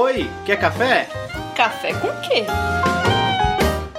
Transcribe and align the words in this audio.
Oi, 0.00 0.30
quer 0.46 0.60
café? 0.60 1.08
Café 1.56 1.92
com 1.94 2.06
quê? 2.20 2.44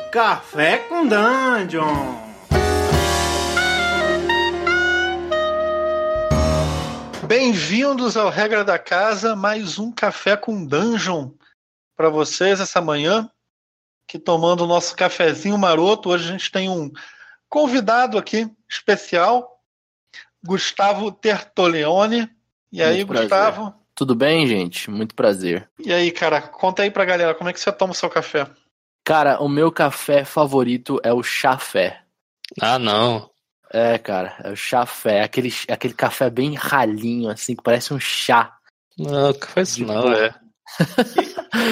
Café 0.09 0.77
com 0.77 1.05
Dungeon! 1.05 2.15
Bem-vindos 7.27 8.15
ao 8.15 8.29
Regra 8.29 8.63
da 8.63 8.79
Casa, 8.79 9.35
mais 9.35 9.77
um 9.77 9.91
Café 9.91 10.37
com 10.37 10.65
Dungeon 10.65 11.31
para 11.97 12.07
vocês 12.07 12.61
essa 12.61 12.79
manhã. 12.79 13.29
Que 14.07 14.17
tomando 14.17 14.63
o 14.63 14.67
nosso 14.67 14.95
cafezinho 14.95 15.57
maroto. 15.57 16.11
Hoje 16.11 16.29
a 16.29 16.31
gente 16.31 16.49
tem 16.49 16.69
um 16.69 16.89
convidado 17.49 18.17
aqui 18.17 18.49
especial, 18.69 19.61
Gustavo 20.41 21.11
Tertoleone. 21.11 22.33
E 22.71 22.81
aí, 22.81 23.03
Muito. 23.03 23.19
Gustavo? 23.19 23.78
Tudo 23.99 24.15
bem, 24.15 24.47
gente? 24.47 24.89
Muito 24.89 25.13
prazer. 25.13 25.69
E 25.77 25.91
aí, 25.91 26.09
cara, 26.09 26.41
conta 26.41 26.83
aí 26.83 26.89
pra 26.89 27.03
galera 27.03 27.35
como 27.35 27.49
é 27.49 27.53
que 27.53 27.59
você 27.59 27.69
toma 27.69 27.91
o 27.91 27.93
seu 27.95 28.09
café. 28.09 28.47
Cara, 29.03 29.43
o 29.43 29.49
meu 29.49 29.73
café 29.73 30.23
favorito 30.23 31.01
é 31.03 31.11
o 31.11 31.21
chafé. 31.21 31.99
Ah, 32.61 32.79
não. 32.79 33.29
É, 33.69 33.97
cara, 33.97 34.37
é 34.41 34.51
o 34.51 34.55
chafé. 34.55 35.21
Aquele, 35.21 35.53
aquele 35.67 35.93
café 35.93 36.29
bem 36.29 36.55
ralinho, 36.55 37.29
assim, 37.29 37.57
que 37.57 37.61
parece 37.61 37.93
um 37.93 37.99
chá. 37.99 38.53
Não, 38.97 39.33
que 39.33 39.47
faz 39.47 39.71
isso 39.71 39.85
não, 39.85 40.13
é. 40.13 40.33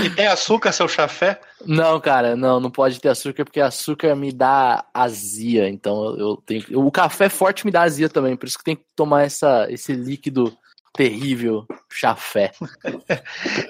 E 0.04 0.10
tem 0.10 0.28
açúcar, 0.28 0.74
seu 0.74 0.90
chafé? 0.90 1.40
Não, 1.66 1.98
cara, 2.02 2.36
não, 2.36 2.60
não 2.60 2.70
pode 2.70 3.00
ter 3.00 3.08
açúcar, 3.08 3.46
porque 3.46 3.62
açúcar 3.62 4.16
me 4.18 4.34
dá 4.34 4.84
azia. 4.94 5.70
Então 5.70 6.08
eu, 6.08 6.18
eu 6.18 6.44
tenho. 6.46 6.86
O 6.86 6.92
café 6.92 7.30
forte 7.30 7.66
me 7.66 7.72
dá 7.72 7.84
azia 7.84 8.10
também, 8.10 8.36
por 8.36 8.48
isso 8.48 8.58
que 8.58 8.66
tem 8.66 8.76
que 8.76 8.84
tomar 8.98 9.24
essa, 9.24 9.66
esse 9.70 9.94
líquido 9.94 10.54
terrível, 10.98 11.66
chafé. 11.90 12.52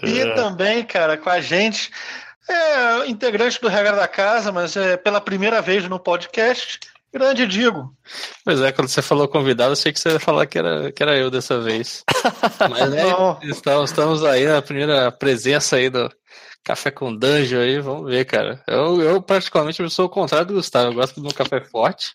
E 0.02 0.20
É. 0.22 0.34
também, 0.34 0.84
cara, 0.84 1.18
com 1.18 1.30
a 1.30 1.42
gente, 1.42 1.92
é 2.50 3.08
integrante 3.08 3.60
do 3.62 3.68
Regra 3.68 3.96
da 3.96 4.08
Casa, 4.08 4.52
mas 4.52 4.76
é 4.78 4.96
pela 4.96 5.20
primeira 5.20 5.62
vez 5.62 5.88
no 5.88 6.00
podcast, 6.00 6.80
grande 7.14 7.46
Digo. 7.46 7.94
Pois 8.46 8.62
é, 8.62 8.72
quando 8.72 8.88
você 8.88 9.02
falou 9.02 9.28
convidado, 9.28 9.70
eu 9.70 9.74
achei 9.74 9.92
que 9.92 10.00
você 10.00 10.12
ia 10.12 10.20
falar 10.20 10.46
que 10.46 10.58
era, 10.58 10.92
que 10.92 11.04
era 11.04 11.18
eu 11.18 11.30
dessa 11.30 11.60
vez. 11.60 12.04
Mas 12.70 12.90
né, 12.92 13.04
estamos, 13.44 13.90
estamos 13.92 14.24
aí 14.24 14.46
na 14.46 14.62
primeira 14.62 15.12
presença 15.12 15.76
aí 15.76 15.90
do 15.90 16.10
Café 16.64 16.92
com 16.92 17.16
Dungeon 17.16 17.60
aí, 17.62 17.80
vamos 17.80 18.10
ver, 18.10 18.26
cara. 18.26 18.62
Eu, 18.68 19.02
eu 19.02 19.22
particularmente 19.22 19.90
sou 19.90 20.06
o 20.06 20.10
contrário 20.10 20.48
do 20.48 20.54
Gustavo, 20.56 20.88
eu 20.92 20.94
gosto 20.96 21.16
do 21.16 21.22
meu 21.22 21.34
café 21.34 21.62
forte. 21.62 22.14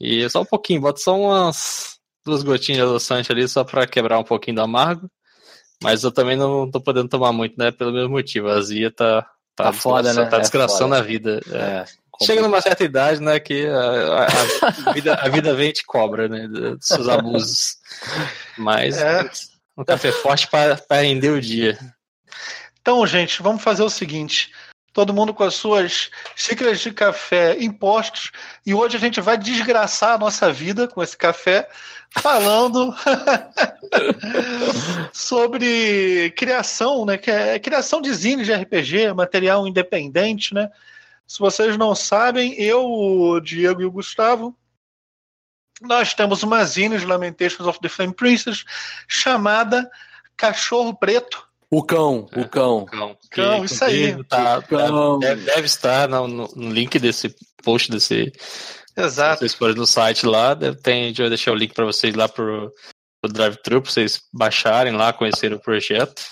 E 0.00 0.28
só 0.28 0.42
um 0.42 0.44
pouquinho, 0.44 0.80
boto 0.80 1.00
só 1.00 1.16
umas 1.18 1.93
duas 2.24 2.42
gotinhas 2.42 2.78
de 2.78 2.82
adoçante 2.82 3.30
ali, 3.30 3.46
só 3.48 3.64
pra 3.64 3.86
quebrar 3.86 4.18
um 4.18 4.24
pouquinho 4.24 4.56
do 4.56 4.62
amargo. 4.62 5.10
Mas 5.82 6.02
eu 6.04 6.10
também 6.12 6.36
não 6.36 6.70
tô 6.70 6.80
podendo 6.80 7.08
tomar 7.08 7.32
muito, 7.32 7.56
né? 7.58 7.70
Pelo 7.70 7.92
mesmo 7.92 8.10
motivo. 8.10 8.48
A 8.48 8.54
azia 8.54 8.90
tá, 8.90 9.26
Tá 9.56 9.72
foda, 9.72 10.02
desgraça- 10.08 10.24
né? 10.24 10.30
Tá 10.30 10.36
É 10.36 10.40
desgraçando 10.40 10.94
foda. 10.94 10.98
a 10.98 11.02
vida. 11.02 11.40
é. 11.50 11.56
É, 11.56 11.84
Chega 12.24 12.42
numa 12.42 12.60
certa 12.60 12.84
idade, 12.84 13.20
né, 13.20 13.40
que 13.40 13.66
a, 13.66 13.80
a- 13.80 14.26
a 14.88 14.92
vida, 14.92 15.14
a 15.14 15.28
vida 15.28 15.52
vem 15.54 15.70
e 15.70 15.72
te 15.72 15.84
cobra, 15.84 16.28
né, 16.28 16.46
dos 16.46 16.86
seus 16.86 17.08
abusos. 17.08 17.76
Mas 18.56 18.96
É. 18.96 19.28
um 19.76 19.84
café 19.84 20.12
forte 20.12 20.46
para 20.48 20.78
render 21.02 21.30
o 21.30 21.40
dia. 21.40 21.76
Então, 22.80 23.04
gente, 23.06 23.42
vamos 23.42 23.62
fazer 23.62 23.82
o 23.82 23.90
seguinte. 23.90 24.52
Todo 24.94 25.12
mundo 25.12 25.34
com 25.34 25.42
as 25.42 25.54
suas 25.54 26.08
xícaras 26.36 26.78
de 26.78 26.92
café 26.92 27.60
impostos. 27.60 28.30
E 28.64 28.72
hoje 28.72 28.96
a 28.96 29.00
gente 29.00 29.20
vai 29.20 29.36
desgraçar 29.36 30.14
a 30.14 30.18
nossa 30.18 30.52
vida 30.52 30.86
com 30.86 31.02
esse 31.02 31.16
café, 31.16 31.68
falando 32.12 32.94
sobre 35.12 36.30
criação, 36.36 37.04
né? 37.04 37.18
Que 37.18 37.28
é 37.28 37.58
criação 37.58 38.00
de 38.00 38.14
zines 38.14 38.46
de 38.46 38.54
RPG, 38.54 39.12
material 39.14 39.66
independente, 39.66 40.54
né? 40.54 40.70
Se 41.26 41.40
vocês 41.40 41.76
não 41.76 41.92
sabem, 41.96 42.54
eu, 42.54 42.84
o 42.84 43.40
Diego 43.40 43.82
e 43.82 43.84
o 43.84 43.90
Gustavo, 43.90 44.56
nós 45.82 46.14
temos 46.14 46.44
uma 46.44 46.64
zine 46.64 46.98
de 46.98 47.04
Lamentations 47.04 47.66
of 47.66 47.80
the 47.80 47.88
Flame 47.88 48.14
Princess 48.14 48.64
chamada 49.08 49.90
Cachorro 50.36 50.94
Preto. 50.94 51.48
O 51.70 51.82
cão, 51.82 52.28
o 52.36 52.48
cão. 52.48 52.84
Cão, 52.86 53.16
Cão, 53.30 53.60
que, 53.60 53.66
isso 53.66 53.84
aí. 53.84 54.02
inclusive, 54.10 54.24
Tá, 54.28 54.62
Cão. 54.62 55.18
deve, 55.18 55.42
deve 55.44 55.66
estar 55.66 56.08
no, 56.08 56.28
no- 56.28 56.72
link 56.72 56.98
desse 56.98 57.34
post 57.62 57.90
desse. 57.90 58.32
Exato. 58.96 59.34
Se 59.34 59.40
vocês 59.40 59.54
forem 59.54 59.74
no 59.76 59.86
site 59.86 60.24
lá, 60.26 60.54
deve, 60.54 60.76
tem, 60.80 61.04
a 61.04 61.06
gente 61.08 61.20
vai 61.20 61.28
deixar 61.28 61.50
o 61.52 61.56
link 61.56 61.74
para 61.74 61.84
vocês 61.84 62.14
lá 62.14 62.28
pro, 62.28 62.70
pro 63.20 63.32
drive-thru, 63.32 63.82
para 63.82 63.90
vocês 63.90 64.20
baixarem 64.32 64.92
lá, 64.92 65.12
conhecerem 65.12 65.56
o 65.56 65.60
projeto. 65.60 66.22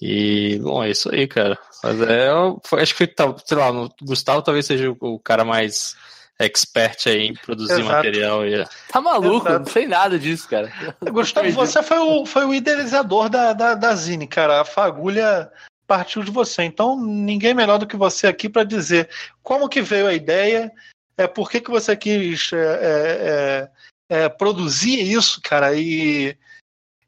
E, 0.00 0.58
bom, 0.62 0.82
é 0.84 0.90
isso 0.90 1.12
aí, 1.12 1.26
cara. 1.26 1.58
Mas 1.82 2.00
é, 2.02 2.28
eu- 2.30 2.60
foi- 2.64 2.82
acho 2.82 2.94
que, 2.94 3.06
tá, 3.06 3.34
sei 3.44 3.56
lá, 3.56 3.70
o 3.70 3.88
Gustavo 4.02 4.42
talvez 4.42 4.66
seja 4.66 4.90
o, 4.90 4.96
o 5.00 5.18
cara 5.18 5.44
mais 5.44 5.96
expert 6.38 7.06
aí 7.06 7.28
em 7.28 7.34
produzir 7.34 7.80
Exato. 7.80 7.88
material. 7.88 8.46
E, 8.46 8.66
Tá 8.88 9.00
maluco? 9.00 9.48
Exato. 9.48 9.64
Não 9.64 9.72
sei 9.72 9.86
nada 9.86 10.18
disso, 10.18 10.48
cara. 10.48 10.72
Gustavo, 11.10 11.50
você 11.50 11.82
foi 11.82 11.98
o, 11.98 12.26
foi 12.26 12.44
o 12.44 12.54
idealizador 12.54 13.28
da, 13.28 13.52
da, 13.52 13.74
da 13.74 13.94
Zine, 13.94 14.26
cara. 14.26 14.60
A 14.60 14.64
fagulha 14.64 15.50
partiu 15.86 16.22
de 16.22 16.30
você. 16.30 16.62
Então, 16.62 17.00
ninguém 17.00 17.54
melhor 17.54 17.78
do 17.78 17.86
que 17.86 17.96
você 17.96 18.26
aqui 18.26 18.48
para 18.48 18.64
dizer 18.64 19.08
como 19.42 19.68
que 19.68 19.80
veio 19.80 20.06
a 20.06 20.14
ideia, 20.14 20.70
é, 21.16 21.26
por 21.26 21.50
que, 21.50 21.60
que 21.60 21.70
você 21.70 21.96
quis 21.96 22.52
é, 22.52 22.56
é, 22.58 23.70
é, 24.10 24.24
é, 24.24 24.28
produzir 24.28 25.00
isso, 25.00 25.40
cara, 25.42 25.74
e, 25.74 26.36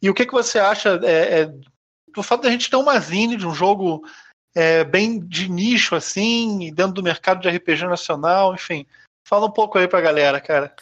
e 0.01 0.09
o 0.09 0.15
que, 0.15 0.25
que 0.25 0.33
você 0.33 0.59
acha 0.59 0.99
é, 1.03 1.41
é, 1.41 1.53
do 2.15 2.23
fato 2.23 2.43
da 2.43 2.51
gente 2.51 2.71
ter 2.71 2.77
uma 2.77 2.99
Zine 2.99 3.37
de 3.37 3.47
um 3.47 3.55
jogo 3.55 4.03
é, 4.55 4.83
bem 4.85 5.21
de 5.21 5.49
nicho, 5.49 5.95
assim, 5.95 6.73
dentro 6.75 6.95
do 6.95 7.03
mercado 7.03 7.41
de 7.41 7.49
RPG 7.49 7.87
nacional, 7.87 8.55
enfim. 8.55 8.87
Fala 9.29 9.47
um 9.47 9.51
pouco 9.51 9.77
aí 9.77 9.87
pra 9.87 10.01
galera, 10.01 10.41
cara. 10.41 10.75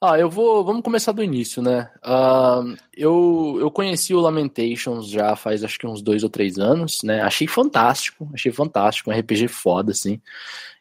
Ah, 0.00 0.18
eu 0.18 0.28
vou. 0.28 0.64
Vamos 0.64 0.82
começar 0.82 1.12
do 1.12 1.22
início, 1.22 1.62
né? 1.62 1.88
Ahn, 2.02 2.74
eu, 2.92 3.56
eu 3.60 3.70
conheci 3.70 4.12
o 4.12 4.20
Lamentations 4.20 5.08
já 5.08 5.36
faz 5.36 5.62
acho 5.62 5.78
que 5.78 5.86
uns 5.86 6.02
dois 6.02 6.24
ou 6.24 6.28
três 6.28 6.58
anos, 6.58 7.04
né? 7.04 7.22
Achei 7.22 7.46
fantástico, 7.46 8.28
achei 8.34 8.50
fantástico, 8.50 9.08
um 9.08 9.16
RPG 9.16 9.46
foda, 9.46 9.92
assim. 9.92 10.20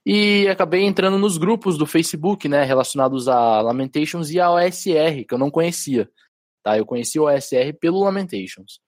E 0.03 0.47
acabei 0.47 0.81
entrando 0.81 1.19
nos 1.19 1.37
grupos 1.37 1.77
do 1.77 1.85
Facebook, 1.85 2.49
né? 2.49 2.63
Relacionados 2.63 3.27
a 3.27 3.61
Lamentations 3.61 4.31
e 4.31 4.39
a 4.39 4.49
OSR, 4.51 5.23
que 5.27 5.33
eu 5.35 5.37
não 5.37 5.51
conhecia. 5.51 6.09
Tá? 6.63 6.75
Eu 6.75 6.87
conheci 6.87 7.19
o 7.19 7.25
OSR 7.25 7.73
pelo 7.79 8.03
Lamentations. 8.03 8.79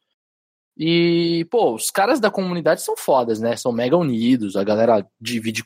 E, 0.76 1.46
pô, 1.52 1.76
os 1.76 1.92
caras 1.92 2.20
da 2.20 2.32
comunidade 2.32 2.82
são 2.82 2.98
fodas, 2.98 3.40
né? 3.40 3.56
São 3.56 3.72
mega 3.72 3.96
unidos, 3.96 4.56
a 4.56 4.64
galera 4.64 5.08
divide, 5.22 5.64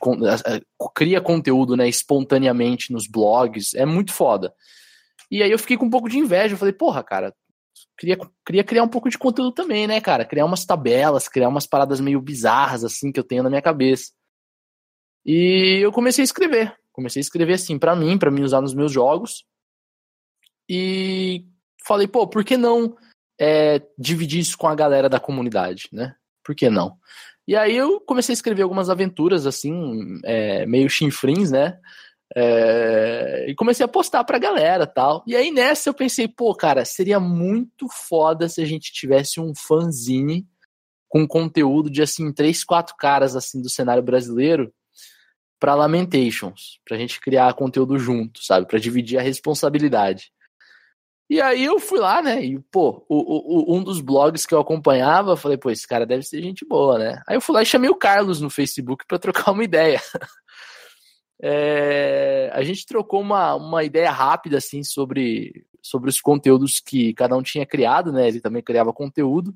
cria 0.94 1.20
conteúdo, 1.20 1.76
né, 1.76 1.88
espontaneamente 1.88 2.92
nos 2.92 3.06
blogs, 3.06 3.74
é 3.74 3.86
muito 3.86 4.12
foda. 4.12 4.52
E 5.30 5.42
aí 5.42 5.50
eu 5.50 5.58
fiquei 5.58 5.76
com 5.76 5.86
um 5.86 5.90
pouco 5.90 6.08
de 6.08 6.18
inveja, 6.18 6.54
eu 6.54 6.58
falei, 6.58 6.74
porra, 6.74 7.02
cara, 7.02 7.34
queria, 7.98 8.18
queria 8.46 8.64
criar 8.64 8.82
um 8.82 8.88
pouco 8.88 9.08
de 9.08 9.18
conteúdo 9.18 9.52
também, 9.52 9.86
né, 9.86 10.00
cara? 10.00 10.24
Criar 10.24 10.44
umas 10.44 10.64
tabelas, 10.64 11.28
criar 11.28 11.48
umas 11.48 11.66
paradas 11.66 12.00
meio 12.00 12.20
bizarras, 12.20 12.84
assim, 12.84 13.10
que 13.10 13.20
eu 13.20 13.24
tenho 13.24 13.42
na 13.42 13.50
minha 13.50 13.62
cabeça. 13.62 14.12
E 15.24 15.80
eu 15.82 15.92
comecei 15.92 16.22
a 16.22 16.24
escrever. 16.24 16.74
Comecei 16.92 17.20
a 17.20 17.22
escrever, 17.22 17.54
assim, 17.54 17.78
pra 17.78 17.94
mim, 17.94 18.18
pra 18.18 18.30
mim 18.30 18.42
usar 18.42 18.60
nos 18.60 18.74
meus 18.74 18.92
jogos. 18.92 19.44
E 20.68 21.46
falei, 21.86 22.06
pô, 22.06 22.26
por 22.26 22.44
que 22.44 22.56
não 22.56 22.96
é, 23.38 23.80
dividir 23.98 24.40
isso 24.40 24.56
com 24.58 24.66
a 24.66 24.74
galera 24.74 25.08
da 25.08 25.20
comunidade, 25.20 25.88
né? 25.92 26.14
Por 26.42 26.54
que 26.54 26.68
não? 26.68 26.96
E 27.46 27.56
aí 27.56 27.76
eu 27.76 28.00
comecei 28.00 28.32
a 28.32 28.34
escrever 28.34 28.62
algumas 28.62 28.90
aventuras, 28.90 29.46
assim, 29.46 30.20
é, 30.24 30.66
meio 30.66 30.88
chinfrins, 30.90 31.50
né? 31.50 31.78
É, 32.36 33.46
e 33.48 33.54
comecei 33.54 33.84
a 33.84 33.88
postar 33.88 34.22
pra 34.24 34.38
galera 34.38 34.86
tal. 34.86 35.24
E 35.26 35.34
aí 35.34 35.50
nessa 35.50 35.88
eu 35.88 35.94
pensei, 35.94 36.28
pô, 36.28 36.54
cara, 36.54 36.84
seria 36.84 37.18
muito 37.18 37.88
foda 37.88 38.48
se 38.48 38.60
a 38.60 38.66
gente 38.66 38.92
tivesse 38.92 39.40
um 39.40 39.54
fanzine 39.54 40.46
com 41.08 41.26
conteúdo 41.26 41.88
de, 41.88 42.02
assim, 42.02 42.32
três, 42.32 42.62
quatro 42.62 42.94
caras, 42.96 43.34
assim, 43.34 43.62
do 43.62 43.70
cenário 43.70 44.02
brasileiro 44.02 44.72
pra 45.58 45.74
Lamentations, 45.74 46.78
pra 46.84 46.98
gente 46.98 47.20
criar 47.20 47.54
conteúdo 47.54 47.98
junto, 47.98 48.44
sabe? 48.44 48.66
Pra 48.66 48.78
dividir 48.78 49.18
a 49.18 49.22
responsabilidade. 49.22 50.30
E 51.30 51.40
aí 51.42 51.64
eu 51.64 51.78
fui 51.78 51.98
lá, 51.98 52.22
né? 52.22 52.42
E, 52.42 52.58
pô, 52.72 53.04
o, 53.08 53.72
o- 53.72 53.76
um 53.76 53.82
dos 53.84 54.00
blogs 54.00 54.46
que 54.46 54.54
eu 54.54 54.60
acompanhava, 54.60 55.36
falei, 55.36 55.58
pô, 55.58 55.70
esse 55.70 55.86
cara 55.86 56.06
deve 56.06 56.22
ser 56.22 56.42
gente 56.42 56.64
boa, 56.66 56.98
né? 56.98 57.22
Aí 57.28 57.36
eu 57.36 57.40
fui 57.40 57.54
lá 57.54 57.62
e 57.62 57.66
chamei 57.66 57.90
o 57.90 57.94
Carlos 57.96 58.40
no 58.40 58.48
Facebook 58.48 59.04
pra 59.06 59.18
trocar 59.18 59.50
uma 59.52 59.64
ideia. 59.64 60.00
É, 61.40 62.50
a 62.52 62.64
gente 62.64 62.84
trocou 62.84 63.20
uma, 63.20 63.54
uma 63.54 63.84
ideia 63.84 64.10
rápida, 64.10 64.58
assim, 64.58 64.82
sobre, 64.82 65.64
sobre 65.80 66.10
os 66.10 66.20
conteúdos 66.20 66.80
que 66.80 67.14
cada 67.14 67.36
um 67.36 67.42
tinha 67.42 67.64
criado, 67.64 68.12
né? 68.12 68.26
Ele 68.26 68.40
também 68.40 68.62
criava 68.62 68.92
conteúdo. 68.92 69.54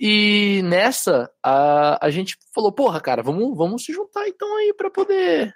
E 0.00 0.60
nessa, 0.64 1.30
a, 1.44 2.04
a 2.06 2.10
gente 2.10 2.36
falou, 2.54 2.72
porra, 2.72 3.00
cara, 3.00 3.22
vamos, 3.22 3.56
vamos 3.56 3.84
se 3.84 3.92
juntar 3.92 4.28
então 4.28 4.56
aí 4.58 4.74
pra 4.76 4.90
poder 4.90 5.54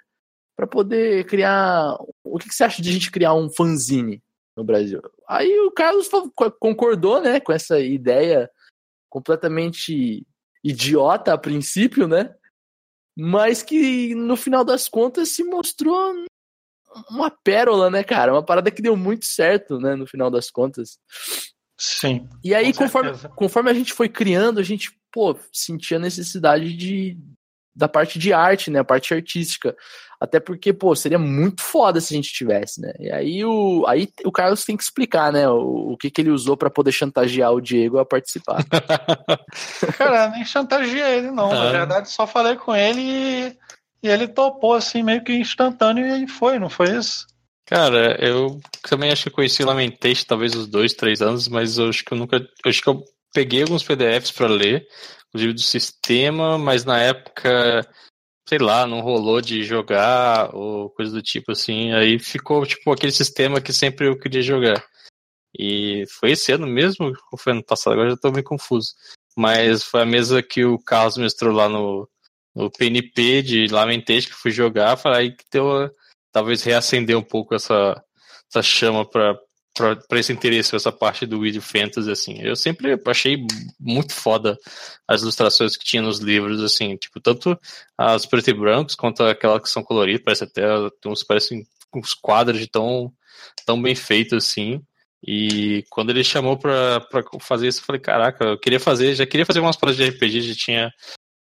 para 0.55 0.67
poder 0.67 1.25
criar. 1.25 1.95
O 2.23 2.37
que, 2.39 2.47
que 2.49 2.55
você 2.55 2.63
acha 2.63 2.81
de 2.81 2.89
a 2.89 2.93
gente 2.93 3.11
criar 3.11 3.33
um 3.33 3.49
fanzine 3.49 4.21
no 4.55 4.63
Brasil? 4.63 5.01
Aí 5.27 5.59
o 5.61 5.71
Carlos 5.71 6.09
concordou, 6.59 7.21
né, 7.21 7.39
com 7.39 7.51
essa 7.51 7.79
ideia 7.79 8.49
completamente 9.09 10.25
idiota 10.63 11.33
a 11.33 11.37
princípio, 11.37 12.07
né? 12.07 12.33
Mas 13.17 13.61
que 13.61 14.15
no 14.15 14.35
final 14.35 14.63
das 14.63 14.87
contas 14.87 15.29
se 15.29 15.43
mostrou 15.43 16.13
uma 17.09 17.29
pérola, 17.29 17.89
né, 17.89 18.03
cara? 18.03 18.33
Uma 18.33 18.43
parada 18.43 18.71
que 18.71 18.81
deu 18.81 18.95
muito 18.95 19.25
certo, 19.25 19.79
né, 19.79 19.95
no 19.95 20.07
final 20.07 20.31
das 20.31 20.49
contas. 20.49 20.97
Sim. 21.77 22.27
E 22.43 22.55
aí, 22.55 22.73
conforme, 22.73 23.11
conforme 23.35 23.69
a 23.69 23.73
gente 23.73 23.93
foi 23.93 24.07
criando, 24.07 24.59
a 24.59 24.63
gente, 24.63 24.97
pô, 25.11 25.37
sentia 25.51 25.99
necessidade 25.99 26.75
de, 26.75 27.17
da 27.75 27.87
parte 27.87 28.19
de 28.19 28.31
arte, 28.33 28.69
né? 28.69 28.79
A 28.79 28.83
parte 28.83 29.13
artística. 29.13 29.75
Até 30.19 30.39
porque, 30.39 30.71
pô, 30.71 30.95
seria 30.95 31.19
muito 31.19 31.61
foda 31.61 31.99
se 31.99 32.13
a 32.13 32.15
gente 32.15 32.31
tivesse, 32.31 32.79
né? 32.79 32.93
E 32.97 33.11
aí 33.11 33.43
o, 33.43 33.85
aí 33.87 34.07
o 34.23 34.31
Carlos 34.31 34.63
tem 34.63 34.77
que 34.77 34.83
explicar, 34.83 35.33
né? 35.33 35.49
O, 35.49 35.91
o 35.91 35.97
que, 35.97 36.09
que 36.09 36.21
ele 36.21 36.29
usou 36.29 36.55
para 36.55 36.69
poder 36.69 36.93
chantagear 36.93 37.51
o 37.51 37.59
Diego 37.59 37.99
a 37.99 38.05
participar. 38.05 38.63
Cara, 39.97 40.29
nem 40.29 40.45
chantageei 40.45 41.17
ele, 41.17 41.31
não. 41.31 41.49
Na 41.49 41.71
verdade, 41.71 42.09
só 42.09 42.25
falei 42.25 42.55
com 42.55 42.73
ele 42.73 43.01
e, 43.01 43.57
e 44.03 44.07
ele 44.07 44.27
topou, 44.27 44.75
assim, 44.75 45.03
meio 45.03 45.23
que 45.23 45.33
instantâneo 45.33 46.05
e 46.15 46.27
foi, 46.27 46.57
não 46.57 46.69
foi 46.69 46.95
isso? 46.95 47.27
Cara, 47.65 48.17
eu 48.23 48.59
também 48.87 49.11
acho 49.11 49.23
que 49.23 49.29
conheci 49.29 49.63
Lamentation 49.63 50.25
talvez 50.27 50.55
uns 50.55 50.67
dois, 50.67 50.93
três 50.93 51.21
anos, 51.21 51.47
mas 51.47 51.77
eu 51.77 51.89
acho 51.89 52.03
que 52.03 52.13
eu 52.13 52.17
nunca. 52.17 52.37
Eu 52.37 52.69
acho 52.69 52.81
que 52.81 52.89
eu 52.89 53.03
peguei 53.33 53.61
alguns 53.61 53.83
PDFs 53.83 54.31
para 54.31 54.47
ler, 54.47 54.85
inclusive 55.33 55.53
do 55.53 55.61
sistema, 55.61 56.57
mas 56.59 56.85
na 56.85 56.99
época, 56.99 57.81
sei 58.47 58.59
lá, 58.59 58.85
não 58.85 59.01
rolou 59.01 59.41
de 59.41 59.63
jogar 59.63 60.55
ou 60.55 60.91
coisa 60.91 61.11
do 61.11 61.21
tipo 61.21 61.51
assim. 61.51 61.91
Aí 61.91 62.19
ficou 62.19 62.65
tipo 62.65 62.91
aquele 62.91 63.11
sistema 63.11 63.59
que 63.59 63.73
sempre 63.73 64.07
eu 64.07 64.17
queria 64.17 64.43
jogar. 64.43 64.85
E 65.57 66.05
foi 66.19 66.31
esse 66.31 66.51
ano 66.51 66.67
mesmo 66.67 67.13
ou 67.31 67.37
foi 67.37 67.53
ano 67.53 67.63
passado? 67.63 67.93
Agora 67.93 68.11
já 68.11 68.17
tô 68.17 68.31
meio 68.31 68.43
confuso. 68.43 68.93
Mas 69.35 69.83
foi 69.83 70.01
a 70.03 70.05
mesa 70.05 70.43
que 70.43 70.63
o 70.63 70.77
Carlos 70.79 71.17
mestrou 71.17 71.53
lá 71.53 71.67
no, 71.67 72.07
no 72.55 72.71
PNP 72.71 73.41
de 73.41 73.67
Lamentation 73.67 74.29
que 74.29 74.35
fui 74.35 74.51
jogar. 74.51 74.97
Falei 74.97 75.31
que 75.31 75.45
deu, 75.51 75.89
talvez 76.31 76.63
reacender 76.63 77.17
um 77.17 77.23
pouco 77.23 77.55
essa, 77.55 78.03
essa 78.51 78.61
chama 78.61 79.07
para 79.09 79.35
para 79.73 80.19
esse 80.19 80.31
interesse, 80.31 80.75
essa 80.75 80.91
parte 80.91 81.25
do 81.25 81.41
Video 81.41 81.61
Fantasy, 81.61 82.11
assim. 82.11 82.41
Eu 82.41 82.55
sempre 82.55 82.99
achei 83.07 83.37
muito 83.79 84.13
foda 84.13 84.57
as 85.07 85.21
ilustrações 85.21 85.75
que 85.75 85.83
tinha 85.83 86.01
nos 86.01 86.19
livros, 86.19 86.61
assim, 86.61 86.95
tipo, 86.95 87.19
tanto 87.19 87.59
as 87.97 88.25
preto 88.25 88.49
e 88.49 88.53
brancos 88.53 88.95
quanto 88.95 89.23
aquelas 89.23 89.61
que 89.61 89.69
são 89.69 89.83
coloridas, 89.83 90.23
parece 90.23 90.43
até, 90.43 90.63
uns 91.05 91.23
parecem 91.23 91.65
uns 91.95 92.13
quadros 92.13 92.59
de 92.59 92.67
tão, 92.67 93.11
tão 93.65 93.81
bem 93.81 93.95
feitos, 93.95 94.45
assim. 94.45 94.81
E 95.25 95.83
quando 95.89 96.09
ele 96.09 96.23
chamou 96.23 96.57
pra, 96.57 97.01
fazer 97.39 97.67
isso, 97.67 97.79
eu 97.79 97.85
falei, 97.85 98.01
caraca, 98.01 98.43
eu 98.43 98.59
queria 98.59 98.79
fazer, 98.79 99.15
já 99.15 99.25
queria 99.25 99.45
fazer 99.45 99.59
umas 99.59 99.77
paradas 99.77 99.97
de 99.97 100.09
RPG, 100.09 100.41
já 100.41 100.55
tinha 100.55 100.91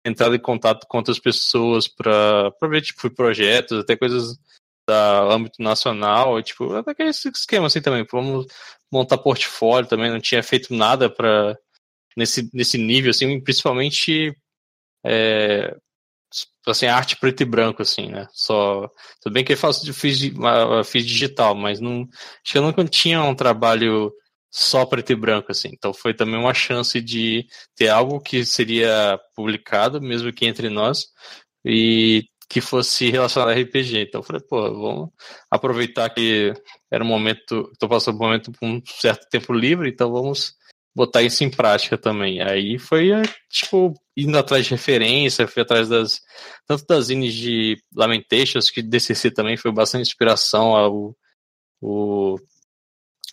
entrado 0.05 0.35
em 0.35 0.41
contato 0.41 0.87
com 0.89 0.99
outras 0.99 1.19
pessoas 1.19 1.89
pra, 1.89 2.51
pra 2.53 2.69
ver, 2.69 2.83
tipo, 2.83 3.11
projetos, 3.11 3.79
até 3.79 3.97
coisas 3.97 4.39
da 4.87 5.23
âmbito 5.23 5.63
nacional, 5.63 6.43
tipo, 6.43 6.75
até 6.75 6.91
aquele 6.93 7.11
esquema 7.11 7.67
assim 7.67 7.81
também, 7.81 8.07
vamos 8.11 8.47
montar 8.91 9.19
portfólio 9.19 9.89
também, 9.89 10.11
não 10.11 10.21
tinha 10.21 10.43
feito 10.43 10.75
nada 10.75 11.09
para 11.09 11.57
nesse, 12.17 12.51
nesse 12.53 12.79
nível, 12.79 13.11
assim, 13.11 13.41
principalmente 13.41 14.37
é, 15.05 15.75
assim, 16.67 16.87
arte 16.87 17.17
preto 17.17 17.43
e 17.43 17.47
branco, 17.47 17.83
assim, 17.83 18.09
né? 18.09 18.27
Só. 18.33 18.89
Tudo 19.21 19.33
bem 19.33 19.45
que 19.45 19.53
eu 19.53 19.57
faço, 19.57 19.93
fiz, 19.93 20.21
fiz 20.87 21.07
digital, 21.07 21.55
mas 21.55 21.81
não. 21.81 22.03
Acho 22.03 22.53
que 22.53 22.59
eu 22.59 22.63
nunca 22.63 22.85
tinha 22.85 23.23
um 23.23 23.35
trabalho 23.35 24.13
só 24.51 24.85
preto 24.87 25.13
e 25.13 25.17
branco, 25.17 25.51
assim. 25.51 25.71
Então 25.73 25.93
foi 25.95 26.15
também 26.15 26.39
uma 26.39 26.55
chance 26.55 27.01
de 27.01 27.47
ter 27.77 27.89
algo 27.89 28.21
que 28.21 28.45
seria 28.45 29.19
publicado, 29.35 30.01
mesmo 30.01 30.33
que 30.33 30.47
entre 30.47 30.69
nós, 30.69 31.07
e 31.65 32.25
que 32.53 32.61
fosse 32.61 33.11
relacionado 33.11 33.49
a 33.49 33.55
RPG. 33.55 34.03
Então 34.03 34.21
eu 34.21 34.23
falei, 34.23 34.43
pô, 34.43 34.61
vamos 34.61 35.11
aproveitar 35.51 36.11
que 36.11 36.53
era 36.91 37.03
um 37.03 37.07
momento, 37.07 37.71
estou 37.73 37.89
passando 37.89 38.17
um 38.17 38.19
momento 38.19 38.53
com 38.61 38.73
um 38.73 38.83
certo 38.85 39.27
tempo 39.31 39.55
livre, 39.55 39.89
então 39.89 40.13
vamos 40.13 40.55
botar 40.95 41.23
isso 41.23 41.43
em 41.43 41.51
prática 41.51 41.97
também. 41.97 42.43
Aí 42.43 42.79
foi, 42.79 43.09
tipo, 43.49 43.95
indo 44.15 44.37
atrás 44.37 44.67
de 44.67 44.73
referência, 44.73 45.49
fui 45.49 45.63
atrás 45.63 45.89
das, 45.89 46.21
tanto 46.67 46.85
das 46.87 47.07
zines 47.07 47.33
de 47.33 47.83
Lamentations, 47.97 48.69
que 48.69 48.83
DCC 48.83 49.31
também 49.31 49.57
foi 49.57 49.73
bastante 49.73 50.03
inspiração 50.03 50.77
ao, 50.77 51.17
o, 51.81 52.37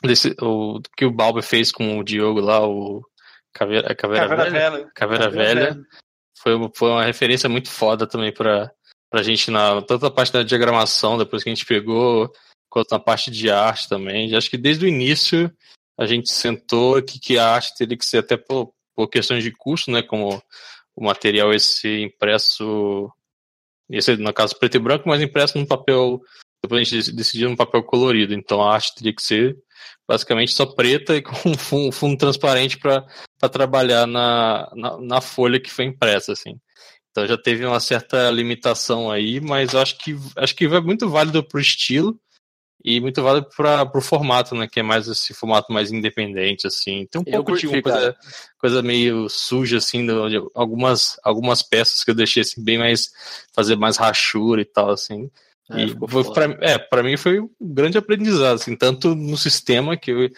desse, 0.02 0.34
o 0.42 0.80
que 0.96 1.04
o 1.04 1.12
Balber 1.12 1.44
fez 1.44 1.74
com 1.74 2.00
o 2.00 2.04
Diogo 2.06 2.40
lá, 2.40 2.66
o 2.66 3.02
Caveira, 3.52 3.94
Caveira, 3.94 4.30
Caveira 4.30 4.50
Velha. 4.50 4.72
Velha. 4.72 4.92
Caveira, 4.96 5.24
Caveira 5.26 5.30
Velha. 5.30 5.74
Velha. 5.74 5.86
Foi, 6.38 6.54
foi 6.74 6.90
uma 6.90 7.04
referência 7.04 7.50
muito 7.50 7.70
foda 7.70 8.08
também 8.08 8.34
para 8.34 8.72
pra 9.10 9.24
gente 9.24 9.50
na 9.50 9.82
tanto 9.82 10.06
a 10.06 10.12
parte 10.12 10.32
da 10.32 10.44
diagramação, 10.44 11.18
depois 11.18 11.44
que 11.44 11.50
a 11.50 11.54
gente 11.54 11.66
pegou, 11.66 12.32
quanto 12.70 12.92
na 12.92 13.00
parte 13.00 13.32
de 13.32 13.50
arte 13.50 13.90
também. 13.90 14.34
Acho 14.36 14.50
que 14.50 14.58
desde 14.58 14.86
o 14.86 14.88
início 14.88 15.52
a 15.98 16.06
gente 16.06 16.32
sentou 16.32 17.02
que, 17.02 17.20
que 17.20 17.38
a 17.38 17.50
arte 17.50 17.76
teria 17.76 17.98
que 17.98 18.06
ser 18.06 18.20
até 18.20 18.38
por, 18.38 18.74
por 18.96 19.08
questões 19.10 19.44
de 19.44 19.52
custo, 19.52 19.92
né? 19.92 20.02
Como 20.02 20.42
o 20.96 21.04
material 21.04 21.54
esse 21.54 22.02
impresso, 22.02 23.12
esse 23.90 24.16
no 24.18 24.34
caso 24.34 24.58
preto 24.58 24.76
e 24.76 24.80
branco, 24.80 25.10
mas 25.10 25.22
impresso 25.22 25.58
num 25.58 25.66
papel. 25.66 26.22
Depois 26.64 26.82
a 26.82 26.84
gente 26.84 27.12
decidiu 27.14 27.50
num 27.50 27.56
papel 27.56 27.84
colorido. 27.84 28.34
Então 28.34 28.62
a 28.62 28.74
arte 28.74 28.96
teria 28.96 29.14
que 29.14 29.22
ser 29.22 29.58
basicamente 30.08 30.54
só 30.54 30.66
preta 30.66 31.16
e 31.16 31.22
com 31.24 31.54
fundo, 31.58 31.92
fundo 31.92 32.18
transparente 32.18 32.78
para 32.78 33.06
trabalhar 33.52 34.08
na, 34.08 34.72
na, 34.76 34.98
na, 34.98 35.22
folha 35.22 35.60
que 35.60 35.70
foi 35.70 35.86
impressa, 35.86 36.34
assim. 36.34 36.60
Então 37.12 37.28
já 37.28 37.38
teve 37.38 37.66
uma 37.66 37.80
certa 37.80 38.30
limitação 38.30 39.12
aí, 39.12 39.40
mas 39.40 39.74
acho 39.76 39.98
que 39.98 40.16
acho 40.36 40.56
que 40.56 40.66
é 40.66 40.80
muito 40.80 41.10
válido 41.10 41.44
para 41.44 41.58
o 41.58 41.62
estilo 41.62 42.20
e 42.84 43.00
muito 43.02 43.22
válido 43.22 43.48
para 43.56 43.90
o 43.94 44.02
formato, 44.02 44.56
né? 44.56 44.68
Que 44.68 44.80
é 44.80 44.84
mais 44.84 45.08
esse 45.08 45.34
formato 45.34 45.72
mais 45.74 45.92
independente, 45.92 46.66
assim. 46.66 47.06
Tem 47.12 47.22
um 47.22 47.26
eu 47.28 47.44
pouco 47.44 47.58
de 47.58 47.82
coisa, 47.82 48.16
coisa, 48.58 48.82
meio 48.82 49.28
suja, 49.28 49.78
assim, 49.78 50.06
de 50.06 50.14
algumas, 50.56 51.18
algumas 51.24 51.62
peças 51.62 52.04
que 52.04 52.12
eu 52.12 52.16
deixei 52.16 52.42
assim, 52.42 52.64
bem 52.64 52.78
mais 52.78 53.12
fazer 53.54 53.76
mais 53.76 53.98
rachura 53.98 54.62
e 54.62 54.66
tal, 54.66 54.92
assim. 54.92 55.30
É, 55.72 55.84
e 55.84 55.96
para 56.34 56.58
é, 56.62 56.78
pra 56.78 57.04
mim 57.04 57.18
foi 57.18 57.40
um 57.40 57.50
grande 57.62 57.98
aprendizado, 57.98 58.56
assim, 58.56 58.76
tanto 58.76 59.14
no 59.14 59.38
sistema 59.38 59.98
que 59.98 60.12
eu, 60.12 60.30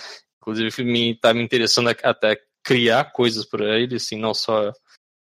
inclusive, 0.42 0.84
me 0.84 1.16
tá 1.16 1.34
me 1.34 1.44
interessando 1.44 1.90
até 1.90 2.38
criar 2.64 3.12
coisas 3.12 3.46
para 3.46 3.80
ele, 3.80 3.96
assim, 3.96 4.18
não 4.18 4.34
só 4.34 4.74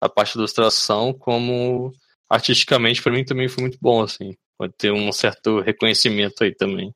a 0.02 0.10
parte 0.10 0.34
de 0.34 0.40
ilustração, 0.40 1.14
como 1.14 1.94
artisticamente 2.30 3.01
para 3.01 3.12
mim 3.12 3.24
também 3.24 3.48
foi 3.48 3.63
muito 3.63 3.77
bom, 3.82 4.04
assim. 4.04 4.36
Pode 4.58 4.74
ter 4.77 4.92
um 4.92 5.12
certo 5.12 5.60
reconhecimento 5.62 6.44
aí 6.44 6.54
também. 6.54 6.94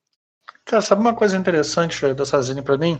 Cara, 0.66 0.82
sabe 0.82 1.02
uma 1.02 1.16
coisa 1.16 1.38
interessante 1.38 2.14
dessa 2.14 2.42
Zine 2.42 2.62
para 2.62 2.78
mim? 2.78 3.00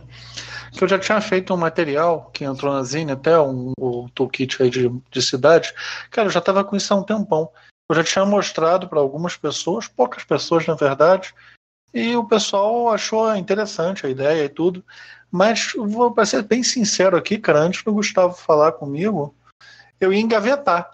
Que 0.72 0.82
eu 0.84 0.88
já 0.88 0.98
tinha 0.98 1.20
feito 1.20 1.54
um 1.54 1.56
material 1.56 2.30
que 2.32 2.44
entrou 2.44 2.72
na 2.72 2.82
Zine, 2.82 3.12
até 3.12 3.38
um, 3.38 3.72
o 3.78 4.08
toolkit 4.14 4.62
aí 4.62 4.70
de, 4.70 4.90
de 5.10 5.22
cidade. 5.22 5.72
Cara, 6.10 6.28
eu 6.28 6.32
já 6.32 6.40
estava 6.40 6.64
com 6.64 6.76
isso 6.76 6.92
há 6.92 6.96
um 6.96 7.04
tempão. 7.04 7.50
Eu 7.88 7.96
já 7.96 8.04
tinha 8.04 8.24
mostrado 8.24 8.88
para 8.88 9.00
algumas 9.00 9.36
pessoas, 9.36 9.86
poucas 9.86 10.24
pessoas 10.24 10.66
na 10.66 10.74
verdade, 10.74 11.34
e 11.92 12.16
o 12.16 12.24
pessoal 12.24 12.90
achou 12.90 13.34
interessante 13.36 14.06
a 14.06 14.10
ideia 14.10 14.44
e 14.44 14.48
tudo. 14.48 14.84
Mas 15.30 15.72
vou 15.76 16.14
ser 16.24 16.42
bem 16.42 16.62
sincero 16.62 17.16
aqui, 17.16 17.38
cara, 17.38 17.60
antes 17.60 17.82
do 17.82 17.92
Gustavo 17.92 18.34
falar 18.34 18.72
comigo, 18.72 19.34
eu 20.04 20.12
ia 20.12 20.20
engavetar. 20.20 20.90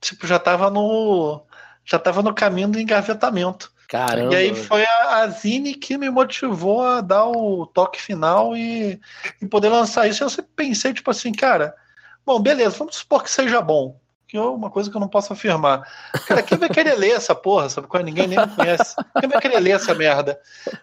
Tipo, 0.00 0.26
já 0.26 0.38
tava 0.38 0.70
no. 0.70 1.44
Já 1.84 1.98
tava 1.98 2.22
no 2.22 2.34
caminho 2.34 2.68
do 2.68 2.80
engavetamento. 2.80 3.72
Caramba. 3.88 4.34
E 4.34 4.36
aí 4.36 4.54
foi 4.54 4.84
a, 4.84 5.22
a 5.22 5.28
Zine 5.28 5.74
que 5.74 5.96
me 5.96 6.10
motivou 6.10 6.82
a 6.82 7.00
dar 7.00 7.26
o 7.26 7.66
toque 7.66 8.00
final 8.00 8.54
e, 8.54 9.00
e 9.40 9.46
poder 9.46 9.70
lançar 9.70 10.06
isso. 10.06 10.22
Eu 10.22 10.28
sempre 10.28 10.52
pensei, 10.54 10.92
tipo 10.92 11.10
assim, 11.10 11.32
cara, 11.32 11.74
bom, 12.24 12.38
beleza, 12.38 12.76
vamos 12.76 12.96
supor 12.96 13.22
que 13.22 13.30
seja 13.30 13.62
bom. 13.62 13.98
Que 14.26 14.36
é 14.36 14.42
uma 14.42 14.68
coisa 14.68 14.90
que 14.90 14.96
eu 14.96 15.00
não 15.00 15.08
posso 15.08 15.32
afirmar. 15.32 15.90
Cara, 16.26 16.42
quem 16.42 16.58
vai 16.58 16.68
querer 16.68 16.96
ler 16.96 17.12
essa 17.12 17.34
porra, 17.34 17.70
sabe? 17.70 17.86
Quando 17.86 18.04
ninguém 18.04 18.26
nem 18.26 18.38
me 18.38 18.54
conhece. 18.54 18.94
Quem 19.18 19.26
vai 19.26 19.40
querer 19.40 19.58
ler 19.58 19.70
essa 19.70 19.94
merda? 19.94 20.38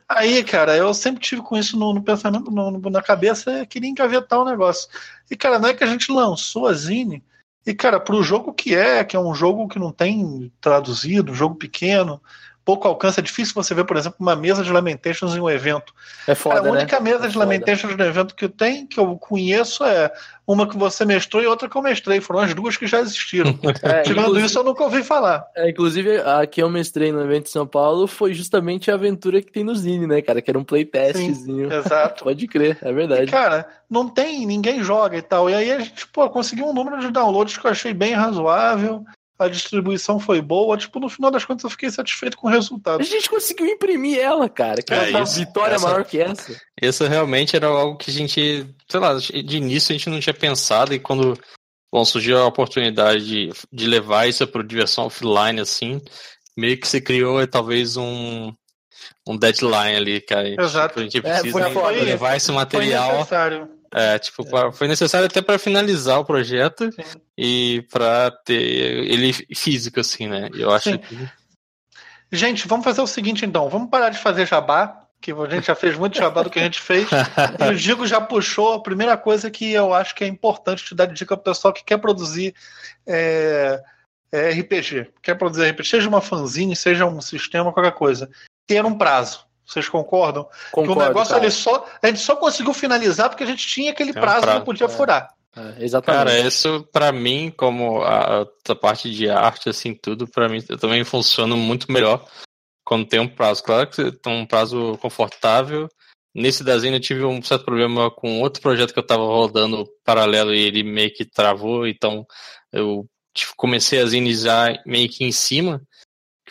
Aí, 0.09 0.43
cara, 0.43 0.75
eu 0.75 0.91
sempre 0.95 1.21
tive 1.21 1.43
com 1.43 1.55
isso 1.55 1.77
no, 1.77 1.93
no 1.93 2.01
pensamento, 2.01 2.49
no, 2.49 2.71
na 2.89 3.03
cabeça, 3.03 3.63
queria 3.67 3.87
engavetar 3.87 4.39
o 4.39 4.45
negócio. 4.45 4.89
E, 5.29 5.35
cara, 5.35 5.59
não 5.59 5.69
é 5.69 5.75
que 5.75 5.83
a 5.83 5.87
gente 5.87 6.11
lançou 6.11 6.65
a 6.65 6.73
Zine 6.73 7.23
e, 7.65 7.73
cara, 7.73 7.99
pro 7.99 8.21
jogo 8.21 8.53
que 8.53 8.75
é, 8.75 9.03
que 9.03 9.15
é 9.15 9.19
um 9.19 9.33
jogo 9.33 9.67
que 9.67 9.79
não 9.79 9.91
tem 9.91 10.51
traduzido, 10.61 11.31
um 11.31 11.35
jogo 11.35 11.55
pequeno, 11.55 12.21
pouco 12.65 12.87
alcance. 12.87 13.19
É 13.19 13.23
difícil 13.23 13.53
você 13.53 13.73
ver, 13.73 13.85
por 13.85 13.95
exemplo, 13.95 14.17
uma 14.19 14.35
mesa 14.35 14.63
de 14.63 14.71
Lamentations 14.71 15.35
em 15.35 15.39
um 15.39 15.49
evento. 15.49 15.93
É 16.27 16.33
foda, 16.35 16.59
a 16.59 16.63
né? 16.63 16.71
única 16.71 16.99
mesa 16.99 17.25
É 17.25 17.27
de 17.27 17.33
foda. 17.35 17.45
Lamentations 17.45 17.95
no 17.95 18.03
evento 18.03 18.35
que 18.35 18.45
eu 18.45 18.49
tenho, 18.49 18.87
que 18.87 18.99
eu 18.99 19.15
conheço, 19.17 19.83
é 19.85 20.11
uma 20.47 20.67
que 20.67 20.77
você 20.77 21.05
mestrou 21.05 21.41
e 21.41 21.47
outra 21.47 21.69
que 21.69 21.75
eu 21.75 21.81
mestrei. 21.81 22.19
Foram 22.19 22.39
as 22.41 22.53
duas 22.53 22.75
que 22.75 22.87
já 22.87 22.99
existiram. 22.99 23.57
É, 23.83 24.01
Tirando 24.01 24.21
inclusive- 24.23 24.45
isso, 24.47 24.57
eu 24.59 24.63
nunca 24.63 24.83
ouvi 24.83 25.03
falar. 25.03 25.45
É, 25.55 25.69
inclusive, 25.69 26.17
a 26.17 26.45
que 26.47 26.61
eu 26.61 26.69
mestrei 26.69 27.11
no 27.11 27.21
evento 27.21 27.43
de 27.45 27.49
São 27.51 27.67
Paulo 27.67 28.07
foi 28.07 28.33
justamente 28.33 28.89
a 28.89 28.95
aventura 28.95 29.41
que 29.41 29.51
tem 29.51 29.63
no 29.63 29.75
Zine, 29.75 30.07
né, 30.07 30.21
cara? 30.21 30.41
Que 30.41 30.49
era 30.49 30.57
um 30.57 30.63
playtestzinho. 30.63 31.71
Exato. 31.71 32.23
Pode 32.25 32.47
crer, 32.47 32.77
é 32.81 32.91
verdade. 32.91 33.29
Cara, 33.31 33.67
não 33.89 34.07
tem, 34.09 34.45
ninguém 34.45 34.83
joga 34.83 35.17
e 35.17 35.21
tal. 35.21 35.49
E 35.49 35.53
aí 35.53 35.71
a 35.71 35.79
gente, 35.79 36.07
pô, 36.07 36.27
conseguiu 36.29 36.65
um 36.65 36.73
número 36.73 36.99
de 36.99 37.11
downloads 37.11 37.57
que 37.57 37.65
eu 37.67 37.71
achei 37.71 37.93
bem 37.93 38.13
razoável. 38.13 39.05
A 39.37 39.47
distribuição 39.49 40.19
foi 40.19 40.41
boa. 40.41 40.77
Tipo, 40.77 40.99
no 40.99 41.09
final 41.09 41.29
das 41.29 41.43
contas, 41.43 41.63
eu 41.65 41.69
fiquei 41.69 41.89
satisfeito 41.89 42.37
com 42.37 42.47
o 42.47 42.49
A 42.49 42.53
resultado. 42.53 43.03
gente 43.03 43.29
conseguiu 43.29 43.65
imprimir 43.67 44.17
ela, 44.19 44.47
cara. 44.47 44.81
Que 44.81 44.93
É 44.93 45.09
uma 45.09 45.21
isso. 45.23 45.35
vitória 45.39 45.75
Essa- 45.75 45.87
maior 45.87 46.05
que 46.05 46.19
essa. 46.21 46.55
Isso 46.81 47.03
realmente 47.05 47.55
era 47.55 47.67
algo 47.67 47.97
que 47.97 48.09
a 48.09 48.13
gente, 48.13 48.65
sei 48.89 48.99
lá, 48.99 49.13
de 49.15 49.57
início 49.57 49.93
a 49.93 49.97
gente 49.97 50.09
não 50.09 50.19
tinha 50.19 50.33
pensado 50.33 50.93
e 50.93 50.99
quando 50.99 51.37
bom, 51.91 52.03
surgiu 52.05 52.37
a 52.37 52.45
oportunidade 52.47 53.25
de, 53.25 53.49
de 53.71 53.87
levar 53.87 54.27
isso 54.27 54.45
para 54.47 54.61
diversão 54.63 55.05
offline, 55.05 55.59
assim, 55.61 56.01
meio 56.57 56.77
que 56.79 56.87
se 56.87 56.99
criou 57.01 57.45
talvez 57.47 57.95
um, 57.97 58.53
um 59.27 59.37
deadline 59.37 59.95
ali, 59.95 60.21
cara. 60.21 60.47
Exato. 60.61 60.87
Tipo, 60.95 60.99
a 60.99 61.03
gente 61.03 61.17
É, 61.17 61.21
precisa 61.21 61.51
foi 61.51 61.71
foda, 61.71 61.91
né? 61.97 62.01
levar 62.03 62.35
esse 62.37 62.47
Foi 62.47 62.55
material. 62.55 63.13
necessário. 63.17 63.69
É, 63.93 64.19
tipo, 64.19 64.45
pra- 64.49 64.71
foi 64.73 64.87
necessário 64.87 65.25
até 65.27 65.41
para 65.41 65.57
finalizar 65.57 66.19
o 66.19 66.25
projeto 66.25 66.91
Sim. 66.91 67.19
e 67.37 67.85
para 67.91 68.29
ter 68.43 68.61
ele 68.61 69.31
físico, 69.55 69.99
assim, 70.01 70.27
né? 70.27 70.49
Eu 70.53 70.69
acho 70.71 70.91
Sim. 70.91 70.97
que 70.97 71.29
Gente, 72.31 72.67
vamos 72.67 72.83
fazer 72.83 73.01
o 73.01 73.07
seguinte 73.07 73.45
então. 73.45 73.69
Vamos 73.69 73.89
parar 73.89 74.09
de 74.09 74.17
fazer 74.17 74.45
jabá, 74.45 75.01
que 75.21 75.31
a 75.31 75.49
gente 75.49 75.67
já 75.67 75.75
fez 75.75 75.97
muito 75.97 76.17
jabá 76.17 76.41
do 76.43 76.49
que 76.49 76.59
a 76.59 76.63
gente 76.63 76.81
fez. 76.81 77.07
E 77.69 77.69
o 77.71 77.75
Digo 77.75 78.05
já 78.05 78.19
puxou 78.19 78.73
a 78.73 78.83
primeira 78.83 79.15
coisa 79.15 79.49
que 79.49 79.71
eu 79.71 79.93
acho 79.93 80.13
que 80.13 80.23
é 80.23 80.27
importante 80.27 80.83
te 80.83 80.93
dar 80.95 81.05
de 81.05 81.13
dica 81.13 81.37
pro 81.37 81.53
pessoal 81.53 81.73
que 81.73 81.83
quer 81.83 81.97
produzir 81.97 82.53
é, 83.07 83.81
é, 84.31 84.49
RPG. 84.49 85.07
Quer 85.21 85.35
produzir 85.35 85.69
RPG, 85.69 85.87
seja 85.87 86.09
uma 86.09 86.19
fanzine, 86.19 86.75
seja 86.75 87.05
um 87.05 87.21
sistema, 87.21 87.71
qualquer 87.71 87.93
coisa. 87.93 88.29
Ter 88.67 88.85
um 88.85 88.97
prazo. 88.97 89.45
Vocês 89.65 89.89
concordam? 89.89 90.47
Concordo, 90.71 90.93
que 90.93 91.05
o 91.05 91.07
negócio 91.07 91.33
cara. 91.33 91.43
ele 91.43 91.51
só. 91.51 91.87
A 92.01 92.07
gente 92.07 92.19
só 92.19 92.35
conseguiu 92.35 92.73
finalizar 92.73 93.29
porque 93.29 93.43
a 93.43 93.47
gente 93.47 93.65
tinha 93.65 93.91
aquele 93.91 94.13
Tem 94.13 94.21
um 94.21 94.23
prazo, 94.23 94.39
que 94.39 94.45
prazo, 94.45 94.59
não 94.59 94.65
podia 94.65 94.85
é. 94.85 94.89
furar. 94.89 95.29
É, 95.55 95.83
exatamente. 95.83 96.25
Cara, 96.25 96.39
isso 96.39 96.87
pra 96.91 97.11
mim, 97.11 97.51
como 97.55 98.01
a, 98.03 98.45
a 98.67 98.75
parte 98.75 99.09
de 99.09 99.29
arte, 99.29 99.69
assim, 99.69 99.93
tudo, 99.93 100.27
pra 100.27 100.49
mim 100.49 100.63
eu 100.67 100.77
também 100.77 101.03
funciona 101.03 101.55
muito 101.55 101.91
melhor 101.91 102.27
quando 102.83 103.07
tem 103.07 103.19
um 103.19 103.27
prazo. 103.27 103.63
Claro 103.63 103.89
que 103.89 104.11
tem 104.11 104.33
um 104.33 104.45
prazo 104.45 104.97
confortável. 105.01 105.89
Nesse 106.33 106.63
desenho 106.63 106.97
eu 106.97 106.99
tive 106.99 107.23
um 107.23 107.41
certo 107.41 107.63
problema 107.63 108.11
com 108.11 108.41
outro 108.41 108.61
projeto 108.61 108.93
que 108.93 108.99
eu 108.99 109.07
tava 109.07 109.23
rodando 109.23 109.87
paralelo 110.03 110.53
e 110.53 110.59
ele 110.59 110.83
meio 110.83 111.13
que 111.13 111.23
travou, 111.23 111.87
então 111.87 112.27
eu 112.73 113.07
tipo, 113.33 113.53
comecei 113.55 114.01
a 114.01 114.05
zinizar 114.05 114.81
meio 114.85 115.07
que 115.07 115.23
em 115.23 115.31
cima, 115.31 115.81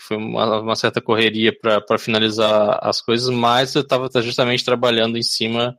foi 0.07 0.17
uma, 0.17 0.61
uma 0.61 0.77
certa 0.77 1.01
correria 1.01 1.53
para 1.59 1.99
finalizar 1.99 2.79
as 2.83 3.01
coisas, 3.01 3.29
mas 3.29 3.75
eu 3.75 3.83
estava 3.83 4.09
justamente 4.23 4.65
trabalhando 4.65 5.17
em 5.17 5.23
cima 5.23 5.77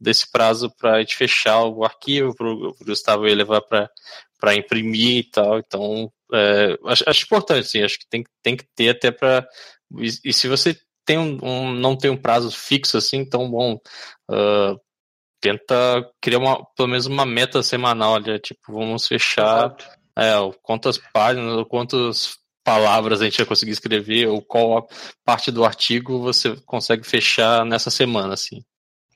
desse 0.00 0.30
prazo 0.30 0.70
para 0.70 1.00
gente 1.00 1.16
fechar 1.16 1.64
o 1.64 1.84
arquivo, 1.84 2.34
para 2.34 2.46
o 2.46 2.74
Gustavo 2.84 3.26
ia 3.26 3.34
levar 3.34 3.62
para 3.62 4.56
imprimir 4.56 5.18
e 5.18 5.30
tal. 5.30 5.58
Então, 5.58 6.12
é, 6.32 6.78
acho, 6.86 7.04
acho 7.06 7.24
importante, 7.24 7.68
sim, 7.68 7.82
acho 7.82 7.98
que 7.98 8.06
tem, 8.08 8.24
tem 8.42 8.56
que 8.56 8.64
ter 8.74 8.90
até 8.90 9.10
para. 9.10 9.46
E, 9.98 10.08
e, 10.24 10.32
se 10.32 10.48
você 10.48 10.76
tem 11.04 11.18
um, 11.18 11.38
um, 11.42 11.72
não 11.72 11.96
tem 11.96 12.10
um 12.10 12.16
prazo 12.16 12.50
fixo 12.50 12.98
assim, 12.98 13.18
então, 13.18 13.50
bom, 13.50 13.80
uh, 14.30 14.80
tenta 15.40 15.74
criar 16.20 16.38
uma, 16.38 16.64
pelo 16.76 16.88
menos 16.88 17.06
uma 17.06 17.24
meta 17.24 17.62
semanal, 17.62 18.12
olha, 18.12 18.38
tipo, 18.38 18.72
vamos 18.72 19.06
fechar 19.06 19.74
é, 20.16 20.34
quantas 20.62 20.98
páginas 21.12 21.54
ou 21.54 21.64
quantas 21.64 22.38
palavras 22.68 23.22
a 23.22 23.24
gente 23.24 23.38
vai 23.38 23.46
conseguir 23.46 23.72
escrever 23.72 24.26
ou 24.28 24.42
qual 24.42 24.86
parte 25.24 25.50
do 25.50 25.64
artigo 25.64 26.20
você 26.20 26.54
consegue 26.66 27.02
fechar 27.06 27.64
nessa 27.64 27.90
semana, 27.90 28.34
assim. 28.34 28.62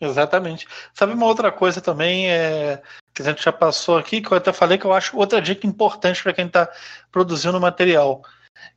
Exatamente. 0.00 0.66
Sabe 0.94 1.12
uma 1.12 1.26
outra 1.26 1.52
coisa 1.52 1.80
também 1.80 2.30
é, 2.30 2.80
que 3.14 3.20
a 3.20 3.26
gente 3.26 3.42
já 3.44 3.52
passou 3.52 3.98
aqui, 3.98 4.22
que 4.22 4.32
eu 4.32 4.36
até 4.38 4.52
falei 4.52 4.78
que 4.78 4.84
eu 4.86 4.92
acho 4.92 5.16
outra 5.16 5.40
dica 5.40 5.66
importante 5.66 6.22
para 6.22 6.32
quem 6.32 6.46
está 6.46 6.68
produzindo 7.10 7.60
material. 7.60 8.22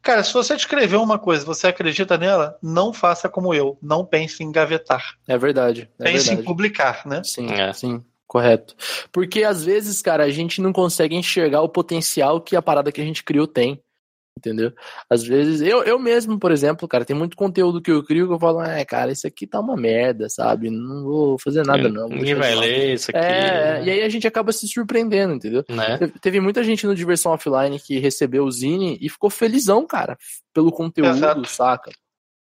Cara, 0.02 0.24
se 0.24 0.34
você 0.34 0.56
escreveu 0.56 1.02
uma 1.02 1.18
coisa, 1.18 1.46
você 1.46 1.68
acredita 1.68 2.18
nela, 2.18 2.58
não 2.62 2.94
faça 2.94 3.30
como 3.30 3.54
eu. 3.54 3.78
Não 3.82 4.06
pense 4.06 4.44
em 4.44 4.52
gavetar. 4.52 5.16
É 5.28 5.38
verdade. 5.38 5.90
É 6.00 6.04
pense 6.04 6.26
verdade. 6.28 6.42
em 6.42 6.44
publicar, 6.44 7.08
né? 7.08 7.22
Sim, 7.24 7.50
É. 7.52 7.72
sim. 7.74 8.04
Correto. 8.28 8.76
Porque 9.12 9.44
às 9.44 9.64
vezes, 9.64 10.02
cara, 10.02 10.24
a 10.24 10.30
gente 10.30 10.60
não 10.60 10.74
consegue 10.74 11.16
enxergar 11.16 11.62
o 11.62 11.70
potencial 11.70 12.42
que 12.42 12.56
a 12.56 12.62
parada 12.62 12.92
que 12.92 13.00
a 13.00 13.06
gente 13.06 13.24
criou 13.24 13.48
tem. 13.48 13.80
Entendeu? 14.38 14.74
Às 15.10 15.24
vezes, 15.24 15.62
eu, 15.62 15.82
eu 15.84 15.98
mesmo, 15.98 16.38
por 16.38 16.52
exemplo, 16.52 16.88
cara, 16.90 17.06
tem 17.06 17.16
muito 17.16 17.38
conteúdo 17.38 17.82
que 17.82 17.90
eu 17.90 18.04
crio 18.04 18.28
que 18.28 18.34
eu 18.34 18.40
falo, 18.40 18.62
é, 18.62 18.84
cara, 18.84 19.12
isso 19.12 19.26
aqui 19.26 19.48
tá 19.48 19.62
uma 19.62 19.78
merda, 19.78 20.28
sabe? 20.30 20.70
Não 20.70 21.04
vou 21.04 21.40
fazer 21.40 21.66
nada, 21.66 21.88
não. 21.88 22.10
Ninguém 22.10 22.36
vai 22.36 22.50
de 22.50 22.56
lado." 22.56 22.66
ler 22.68 22.94
isso 22.96 23.12
aqui. 23.12 23.18
É, 23.18 23.82
e 23.86 23.90
aí 23.90 24.02
a 24.04 24.10
gente 24.10 24.28
acaba 24.28 24.52
se 24.52 24.68
surpreendendo, 24.68 25.34
entendeu? 25.36 25.64
né? 25.70 25.98
Teve- 25.98 26.20
Teve 26.20 26.40
muita 26.42 26.64
gente 26.66 26.86
no 26.86 26.94
Diversão 26.94 27.32
Offline 27.32 27.80
que 27.80 27.98
recebeu 27.98 28.44
o 28.44 28.52
Zine 28.52 28.98
e 29.02 29.10
ficou 29.10 29.30
felizão, 29.30 29.88
cara, 29.88 30.18
pelo 30.54 30.70
conteúdo, 30.72 31.12
Exato. 31.16 31.46
saca? 31.48 31.92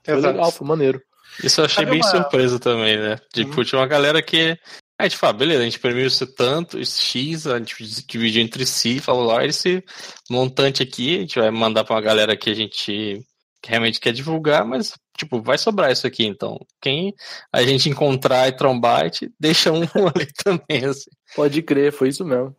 Foi 0.05 0.15
Exato. 0.15 0.33
legal, 0.37 0.53
foi 0.53 0.67
maneiro. 0.69 1.03
Isso 1.43 1.61
eu 1.61 1.65
achei 1.65 1.85
Sabe 1.85 1.91
bem 1.91 2.01
uma- 2.01 2.11
surpresa 2.11 2.59
também, 2.59 2.99
né? 2.99 3.17
Tipo, 3.33 3.59
Uhum. 3.59 3.65
tinha 3.65 3.81
uma 3.81 3.87
galera 3.87 4.23
que. 4.23 4.57
A 5.00 5.04
gente 5.04 5.16
fala, 5.16 5.33
beleza, 5.33 5.62
a 5.62 5.64
gente 5.64 5.78
imprimiu 5.78 6.07
isso 6.07 6.26
tanto, 6.26 6.78
isso 6.78 7.00
X, 7.00 7.47
a 7.47 7.59
gente 7.59 7.75
dividiu 8.07 8.42
entre 8.42 8.66
si, 8.66 9.00
falou, 9.00 9.25
lá, 9.25 9.45
esse 9.45 9.83
montante 10.28 10.83
aqui, 10.83 11.16
a 11.16 11.21
gente 11.21 11.38
vai 11.38 11.50
mandar 11.50 11.85
pra 11.85 11.95
uma 11.97 12.02
galera 12.02 12.37
que 12.37 12.50
a 12.50 12.54
gente 12.54 13.25
que 13.62 13.69
realmente 13.71 14.00
quer 14.00 14.12
divulgar, 14.12 14.64
mas, 14.64 14.95
tipo, 15.16 15.42
vai 15.42 15.59
sobrar 15.59 15.92
isso 15.92 16.07
aqui, 16.07 16.25
então. 16.25 16.59
Quem 16.80 17.14
a 17.52 17.62
gente 17.62 17.88
encontrar 17.88 18.49
e 18.49 18.52
trombar, 18.52 19.02
a 19.02 19.04
gente 19.04 19.30
deixa 19.38 19.71
um 19.71 19.83
ali 20.14 20.26
também, 20.45 20.85
assim. 20.85 21.11
Pode 21.35 21.61
crer, 21.62 21.92
foi 21.92 22.09
isso 22.09 22.25
mesmo. 22.25 22.54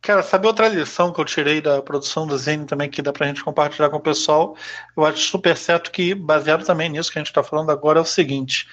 Cara, 0.00 0.20
sabe 0.20 0.48
outra 0.48 0.66
lição 0.66 1.12
que 1.12 1.20
eu 1.20 1.24
tirei 1.24 1.60
da 1.60 1.80
produção 1.80 2.26
do 2.26 2.36
Zine 2.36 2.66
também, 2.66 2.90
que 2.90 3.00
dá 3.00 3.12
pra 3.12 3.28
gente 3.28 3.44
compartilhar 3.44 3.88
com 3.88 3.98
o 3.98 4.00
pessoal? 4.00 4.56
Eu 4.96 5.04
acho 5.04 5.18
super 5.18 5.56
certo 5.56 5.92
que, 5.92 6.12
baseado 6.12 6.66
também 6.66 6.88
nisso 6.88 7.12
que 7.12 7.18
a 7.18 7.20
gente 7.20 7.30
está 7.30 7.44
falando 7.44 7.70
agora, 7.70 8.00
é 8.00 8.02
o 8.02 8.04
seguinte: 8.04 8.66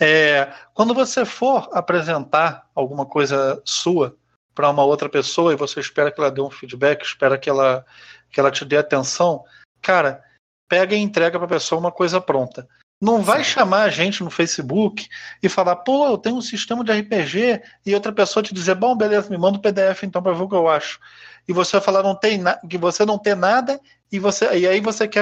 é, 0.00 0.50
quando 0.72 0.94
você 0.94 1.26
for 1.26 1.68
apresentar 1.72 2.66
alguma 2.74 3.04
coisa 3.04 3.60
sua 3.64 4.16
para 4.54 4.70
uma 4.70 4.82
outra 4.82 5.08
pessoa 5.08 5.52
e 5.52 5.56
você 5.56 5.78
espera 5.78 6.10
que 6.10 6.18
ela 6.18 6.30
dê 6.30 6.40
um 6.40 6.50
feedback, 6.50 7.04
espera 7.04 7.36
que 7.36 7.50
ela, 7.50 7.84
que 8.30 8.40
ela 8.40 8.50
te 8.50 8.64
dê 8.64 8.78
atenção, 8.78 9.44
cara, 9.82 10.24
pega 10.66 10.94
e 10.94 10.98
entrega 10.98 11.38
para 11.38 11.46
a 11.46 11.50
pessoa 11.50 11.78
uma 11.78 11.92
coisa 11.92 12.20
pronta. 12.20 12.66
Não 13.00 13.22
vai 13.22 13.42
chamar 13.44 13.84
a 13.84 13.88
gente 13.88 14.22
no 14.22 14.30
Facebook 14.30 15.08
e 15.42 15.48
falar, 15.48 15.76
pô, 15.76 16.06
eu 16.06 16.18
tenho 16.18 16.36
um 16.36 16.42
sistema 16.42 16.84
de 16.84 16.92
RPG, 16.92 17.62
e 17.86 17.94
outra 17.94 18.12
pessoa 18.12 18.42
te 18.42 18.52
dizer, 18.52 18.74
bom, 18.74 18.94
beleza, 18.94 19.30
me 19.30 19.38
manda 19.38 19.56
o 19.56 19.62
PDF 19.62 20.02
então 20.02 20.22
para 20.22 20.34
ver 20.34 20.42
o 20.42 20.48
que 20.48 20.54
eu 20.54 20.68
acho. 20.68 21.00
E 21.48 21.52
você 21.52 21.72
vai 21.72 21.80
falar 21.80 22.02
não 22.02 22.14
tem 22.14 22.42
que 22.68 22.76
você 22.76 23.06
não 23.06 23.18
tem 23.18 23.34
nada, 23.34 23.80
e, 24.12 24.18
você, 24.18 24.44
e 24.58 24.66
aí 24.66 24.80
você 24.80 25.08
quer 25.08 25.20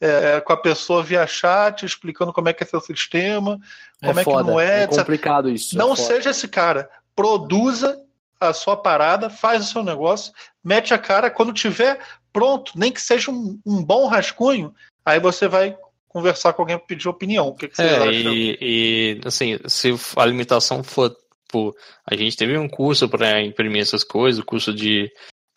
é, 0.00 0.40
com 0.40 0.52
a 0.52 0.56
pessoa 0.56 1.02
via 1.02 1.26
chat, 1.26 1.84
explicando 1.84 2.32
como 2.32 2.48
é 2.48 2.52
que 2.52 2.62
é 2.62 2.66
seu 2.66 2.80
sistema, 2.80 3.58
como 4.00 4.20
é, 4.20 4.24
foda, 4.24 4.44
que 4.44 4.50
não 4.50 4.60
é, 4.60 4.80
é 4.80 4.84
etc. 4.84 4.98
complicado 4.98 5.50
isso. 5.50 5.76
Não 5.76 5.92
é 5.92 5.96
seja 5.96 6.30
esse 6.30 6.48
cara. 6.48 6.88
Produza 7.14 7.98
a 8.38 8.52
sua 8.52 8.76
parada, 8.76 9.30
faz 9.30 9.64
o 9.64 9.72
seu 9.72 9.82
negócio, 9.82 10.32
mete 10.62 10.92
a 10.92 10.98
cara. 10.98 11.30
Quando 11.30 11.52
tiver 11.52 11.98
pronto, 12.32 12.72
nem 12.76 12.92
que 12.92 13.00
seja 13.00 13.30
um, 13.30 13.58
um 13.64 13.82
bom 13.82 14.06
rascunho, 14.06 14.74
aí 15.04 15.18
você 15.18 15.48
vai 15.48 15.76
conversar 16.08 16.52
com 16.52 16.62
alguém 16.62 16.76
para 16.76 16.86
pedir 16.86 17.08
opinião. 17.08 17.48
O 17.48 17.54
que, 17.54 17.68
que 17.68 17.76
você 17.76 17.82
É, 17.82 17.96
acha? 17.96 18.10
e, 18.10 18.58
e, 18.60 19.20
assim, 19.24 19.58
se 19.66 19.94
a 20.16 20.24
limitação 20.26 20.82
for, 20.82 21.14
pô, 21.48 21.74
a 22.06 22.14
gente 22.14 22.36
teve 22.36 22.56
um 22.58 22.68
curso 22.68 23.08
para 23.08 23.42
imprimir 23.42 23.82
essas 23.82 24.04
coisas, 24.04 24.40
o 24.40 24.44
curso 24.44 24.74
de 24.74 25.10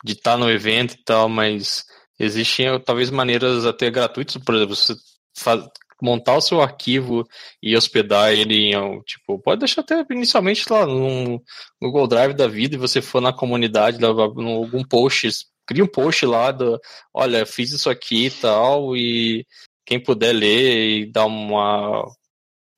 de 0.04 0.12
estar 0.12 0.36
no 0.36 0.50
evento 0.50 0.94
e 0.94 1.04
tal, 1.04 1.28
mas 1.28 1.84
existem 2.20 2.78
talvez 2.80 3.10
maneiras 3.10 3.64
até 3.64 3.90
gratuitas, 3.90 4.36
por 4.36 4.54
exemplo, 4.54 4.76
você 4.76 4.94
faz, 5.36 5.64
montar 6.02 6.36
o 6.36 6.40
seu 6.40 6.60
arquivo 6.60 7.26
e 7.62 7.76
hospedar 7.76 8.32
ele 8.32 8.74
em, 8.74 9.02
tipo, 9.02 9.38
pode 9.38 9.60
deixar 9.60 9.82
até 9.82 10.04
inicialmente 10.10 10.70
lá 10.70 10.86
no 10.86 11.42
Google 11.80 12.06
Drive 12.06 12.34
da 12.34 12.46
vida 12.46 12.74
e 12.74 12.78
você 12.78 13.02
for 13.02 13.20
na 13.20 13.32
comunidade, 13.32 13.98
em 13.98 14.04
algum 14.04 14.84
post, 14.84 15.28
cria 15.66 15.84
um 15.84 15.88
post 15.88 16.24
lá 16.26 16.50
do, 16.50 16.80
olha, 17.14 17.46
fiz 17.46 17.72
isso 17.72 17.90
aqui 17.90 18.26
e 18.26 18.30
tal, 18.30 18.96
e 18.96 19.46
quem 19.86 20.02
puder 20.02 20.32
ler 20.32 21.00
e 21.00 21.06
dar 21.10 21.26
uma, 21.26 22.04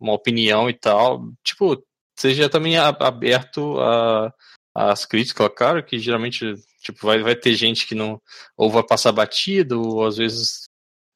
uma 0.01 0.13
opinião 0.15 0.69
e 0.69 0.75
tal, 0.75 1.23
tipo, 1.45 1.83
seja 2.19 2.49
também 2.49 2.77
aberto 2.77 3.79
a 3.81 4.33
as 4.75 5.05
críticas, 5.05 5.51
claro 5.57 5.85
que 5.85 5.99
geralmente 5.99 6.55
tipo 6.81 7.07
vai, 7.07 7.23
vai 7.23 7.37
ter 7.37 7.55
gente 7.55 7.87
que 7.87 7.95
não 7.95 8.21
ou 8.57 8.71
vai 8.71 8.83
passar 8.83 9.13
batido 9.13 9.81
ou 9.81 10.07
às 10.07 10.17
vezes 10.17 10.65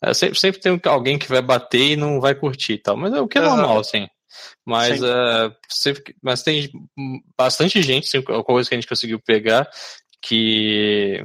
É, 0.03 0.13
sempre, 0.13 0.39
sempre 0.39 0.61
tem 0.61 0.81
alguém 0.85 1.19
que 1.19 1.29
vai 1.29 1.41
bater 1.41 1.93
e 1.93 1.97
não 1.97 2.21
vai 2.21 2.35
curtir 2.35 2.75
e 2.75 2.79
tal. 2.79 2.97
Mas 2.97 3.15
é 3.15 3.21
o 3.21 3.27
que 3.27 3.39
é 3.39 3.41
Exato. 3.41 3.57
normal, 3.57 3.81
assim. 3.81 4.07
Mas, 4.65 5.03
é, 5.03 5.51
sempre, 5.69 6.15
mas 6.23 6.43
tem 6.43 6.71
bastante 7.37 7.81
gente, 7.81 8.05
assim, 8.05 8.23
coisa 8.23 8.69
que 8.69 8.75
a 8.75 8.79
gente 8.79 8.89
conseguiu 8.89 9.19
pegar, 9.19 9.67
que 10.21 11.23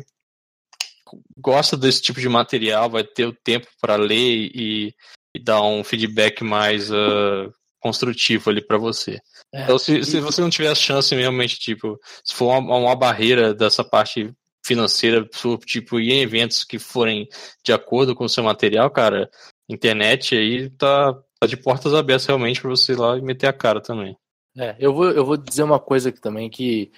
gosta 1.38 1.76
desse 1.76 2.02
tipo 2.02 2.22
de 2.22 2.30
material, 2.30 2.90
vai 2.90 3.04
ter 3.04 3.26
o 3.26 3.34
tempo 3.34 3.68
para 3.82 3.98
ler 3.98 4.50
e, 4.56 4.96
e 5.36 5.40
dar 5.44 5.62
um 5.62 5.84
feedback 5.84 6.42
mais 6.42 6.90
uh, 6.90 7.52
construtivo 7.80 8.50
ali 8.50 8.66
para 8.66 8.78
você. 8.78 9.20
É, 9.54 9.64
Então, 9.64 9.78
se, 9.78 10.04
se 10.04 10.20
você 10.20 10.42
não 10.42 10.50
tiver 10.50 10.70
a 10.70 10.76
chance 10.76 11.14
realmente, 11.14 11.60
tipo, 11.60 12.00
se 12.24 12.34
for 12.34 12.58
uma, 12.58 12.78
uma 12.78 12.96
barreira 12.96 13.54
dessa 13.54 13.84
parte 13.84 14.34
financeira, 14.66 15.28
tipo, 15.66 16.00
ir 16.00 16.12
em 16.12 16.22
eventos 16.22 16.64
que 16.64 16.78
forem 16.80 17.28
de 17.64 17.74
acordo 17.74 18.16
com 18.16 18.26
o 18.26 18.30
seu 18.30 18.44
material, 18.44 18.90
cara, 18.90 19.30
internet 19.68 20.36
aí 20.36 20.70
tá, 20.70 21.14
tá 21.40 21.48
de 21.48 21.58
portas 21.58 21.94
abertas 21.94 22.26
realmente 22.28 22.62
para 22.62 22.70
você 22.70 22.94
ir 22.94 22.98
lá 22.98 23.18
e 23.18 23.22
meter 23.22 23.48
a 23.48 23.54
cara 23.54 23.82
também. 23.82 24.16
É, 24.58 24.76
eu 24.80 24.94
vou, 24.94 25.10
eu 25.10 25.26
vou 25.26 25.38
dizer 25.38 25.64
uma 25.64 25.80
coisa 25.80 26.10
aqui 26.10 26.20
também 26.22 26.50
que, 26.50 26.92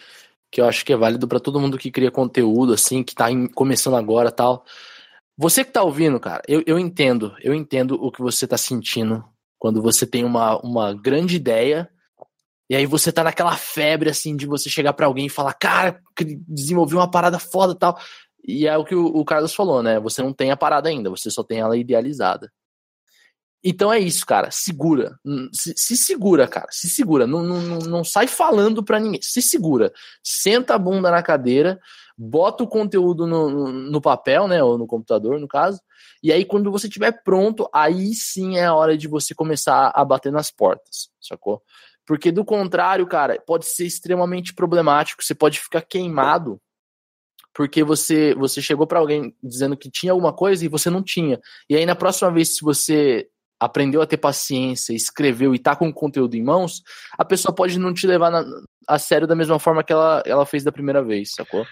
que 0.52 0.60
eu 0.60 0.66
acho 0.66 0.84
que 0.84 0.92
é 0.92 0.98
válido 0.98 1.28
para 1.28 1.40
todo 1.40 1.60
mundo 1.60 1.78
que 1.78 1.92
cria 1.92 2.12
conteúdo, 2.12 2.74
assim, 2.74 3.04
que 3.04 3.16
tá 3.16 3.32
em- 3.32 3.48
começando 3.48 3.96
agora 3.96 4.32
tal. 4.32 4.66
Você 5.38 5.64
que 5.64 5.72
tá 5.72 5.84
ouvindo, 5.84 6.20
cara, 6.20 6.42
eu, 6.48 6.64
eu 6.66 6.78
entendo, 6.78 7.36
eu 7.42 7.54
entendo 7.54 7.96
o 7.96 8.12
que 8.12 8.22
você 8.22 8.46
tá 8.48 8.58
sentindo 8.58 9.24
quando 9.58 9.82
você 9.82 10.06
tem 10.06 10.24
uma, 10.24 10.58
uma 10.60 10.94
grande 10.94 11.36
ideia 11.36 11.90
e 12.74 12.76
aí 12.76 12.88
você 12.88 13.12
tá 13.12 13.24
naquela 13.24 13.56
febre, 13.56 14.10
assim, 14.10 14.36
de 14.36 14.48
você 14.48 14.68
chegar 14.68 14.94
pra 14.94 15.06
alguém 15.06 15.28
e 15.28 15.30
falar, 15.30 15.54
cara, 15.54 16.02
desenvolvi 16.48 16.96
uma 16.96 17.10
parada 17.10 17.38
foda 17.38 17.76
tal. 17.76 18.00
E 18.44 18.66
é 18.66 18.76
o 18.76 18.84
que 18.84 18.96
o, 18.96 19.24
Carlos 19.24 19.54
falou, 19.54 19.84
né? 19.84 20.00
Você 20.00 20.24
não 20.24 20.34
tem 20.34 20.50
a 20.50 20.58
parada 20.58 20.90
ainda, 20.90 21.08
você 21.08 21.30
só 21.30 21.44
tem 21.44 21.60
ela 21.60 21.78
idealizada. 21.78 22.52
Então 23.64 23.94
é 23.94 24.00
isso, 24.00 24.26
cara. 24.26 24.50
Segura. 24.50 25.20
Se, 25.52 25.76
se 25.78 25.96
segura, 25.96 26.48
cara. 26.48 26.66
Se 26.72 26.90
segura. 26.90 27.28
Não, 27.28 27.44
não, 27.44 27.62
não, 27.62 27.78
não 27.78 28.04
sai 28.04 28.26
falando 28.26 28.84
pra 28.84 29.00
ninguém. 29.00 29.22
Se 29.22 29.40
segura. 29.40 29.94
Senta 30.24 30.74
a 30.74 30.80
bunda 30.80 31.12
na 31.12 31.22
cadeira, 31.22 31.80
bota 32.18 32.64
o 32.64 32.68
conteúdo 32.68 33.28
no, 33.28 33.52
no, 33.52 33.72
no 33.72 34.02
papel, 34.02 34.48
né? 34.48 34.64
Ou 34.64 34.80
no 34.80 34.88
computador, 34.88 35.40
no 35.40 35.48
caso. 35.48 35.80
E 36.24 36.32
aí, 36.34 36.44
quando 36.44 36.72
você 36.72 36.88
estiver 36.88 37.22
pronto, 37.24 37.70
aí 37.72 38.16
sim 38.16 38.58
é 38.58 38.66
a 38.66 38.74
hora 38.74 38.98
de 38.98 39.08
você 39.08 39.36
começar 39.36 39.92
a 39.94 40.04
bater 40.04 40.32
nas 40.32 40.50
portas, 40.50 41.12
sacou? 41.22 41.62
Porque 42.06 42.32
do 42.32 42.44
contrário, 42.44 43.08
cara, 43.08 43.42
pode 43.46 43.66
ser 43.66 43.86
extremamente 43.86 44.54
problemático. 44.54 45.24
Você 45.24 45.34
pode 45.34 45.60
ficar 45.60 45.82
queimado 45.82 46.60
porque 47.54 47.84
você 47.84 48.34
você 48.36 48.62
chegou 48.62 48.88
pra 48.88 49.00
alguém 49.00 49.36
dizendo 49.42 49.78
que 49.78 49.90
tinha 49.90 50.12
alguma 50.12 50.34
coisa 50.34 50.66
e 50.66 50.68
você 50.68 50.90
não 50.90 51.04
tinha. 51.04 51.40
E 51.70 51.76
aí 51.76 51.86
na 51.86 51.96
próxima 51.96 52.32
vez 52.32 52.56
se 52.56 52.64
você 52.64 53.28
aprendeu 53.60 54.02
a 54.02 54.08
ter 54.08 54.18
paciência, 54.18 54.94
escreveu 54.94 55.56
e 55.56 55.60
tá 55.60 55.76
com 55.76 55.88
o 55.88 55.94
conteúdo 55.94 56.36
em 56.36 56.44
mãos, 56.44 56.82
a 57.18 57.24
pessoa 57.24 57.54
pode 57.56 57.80
não 57.80 57.94
te 57.94 58.06
levar 58.06 58.30
na- 58.30 58.44
a 58.88 59.00
sério 59.00 59.26
da 59.26 59.36
mesma 59.36 59.58
forma 59.58 59.84
que 59.84 59.94
ela, 59.94 60.22
ela 60.26 60.46
fez 60.46 60.64
da 60.64 60.72
primeira 60.72 61.02
vez, 61.02 61.32
sacou? 61.34 61.66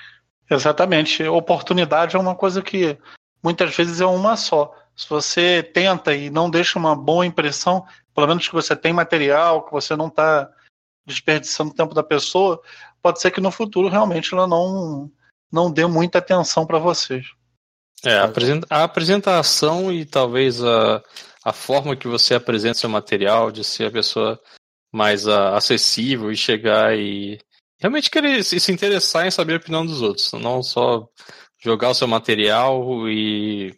Exatamente. 0.50 1.24
Oportunidade 1.24 2.16
é 2.16 2.20
uma 2.20 2.36
coisa 2.36 2.62
que 2.62 2.98
muitas 3.44 3.76
vezes 3.76 4.00
é 4.00 4.06
uma 4.06 4.38
só. 4.38 4.74
Se 4.96 5.10
você 5.10 5.64
tenta 5.64 6.14
e 6.14 6.30
não 6.30 6.50
deixa 6.50 6.78
uma 6.78 6.96
boa 6.96 7.26
impressão, 7.26 7.84
pelo 8.14 8.28
menos 8.28 8.48
que 8.48 8.54
você 8.54 8.76
tem 8.76 8.94
material, 8.94 9.66
que 9.66 9.72
você 9.72 9.96
não 9.96 10.08
está 10.08 10.50
desperdiçando 11.06 11.72
o 11.72 11.76
tempo 11.76 11.94
da 11.94 12.04
pessoa, 12.04 12.62
pode 13.02 13.20
ser 13.20 13.32
que 13.32 13.42
no 13.42 13.52
futuro 13.52 13.88
realmente 13.90 14.34
ela 14.34 14.48
não, 14.48 15.12
não 15.52 15.72
dê 15.72 15.86
muita 15.86 16.20
atenção 16.20 16.66
para 16.66 16.80
vocês. 16.80 17.26
É, 18.04 18.18
a, 18.18 18.26
apresen- 18.26 18.64
a 18.70 18.84
apresentação 18.84 19.92
e 19.92 20.06
talvez 20.06 20.64
a, 20.64 21.04
a 21.44 21.54
forma 21.54 21.96
que 21.96 22.08
você 22.08 22.36
apresenta 22.36 22.80
seu 22.80 22.90
material, 22.90 23.52
de 23.52 23.64
ser 23.64 23.86
a 23.86 23.92
pessoa 23.92 24.40
mais 24.92 25.28
ah, 25.28 25.56
acessível 25.56 26.32
e 26.32 26.36
chegar 26.38 26.98
e 26.98 27.40
realmente 27.80 28.12
querer 28.12 28.44
se, 28.44 28.60
se 28.60 28.72
interessar 28.72 29.26
em 29.26 29.32
saber 29.32 29.54
a 29.54 29.58
opinião 29.58 29.86
dos 29.86 30.02
outros, 30.02 30.32
não 30.34 30.62
só 30.62 31.08
jogar 31.60 31.90
o 31.90 31.94
seu 31.94 32.08
material 32.08 33.08
e, 33.08 33.76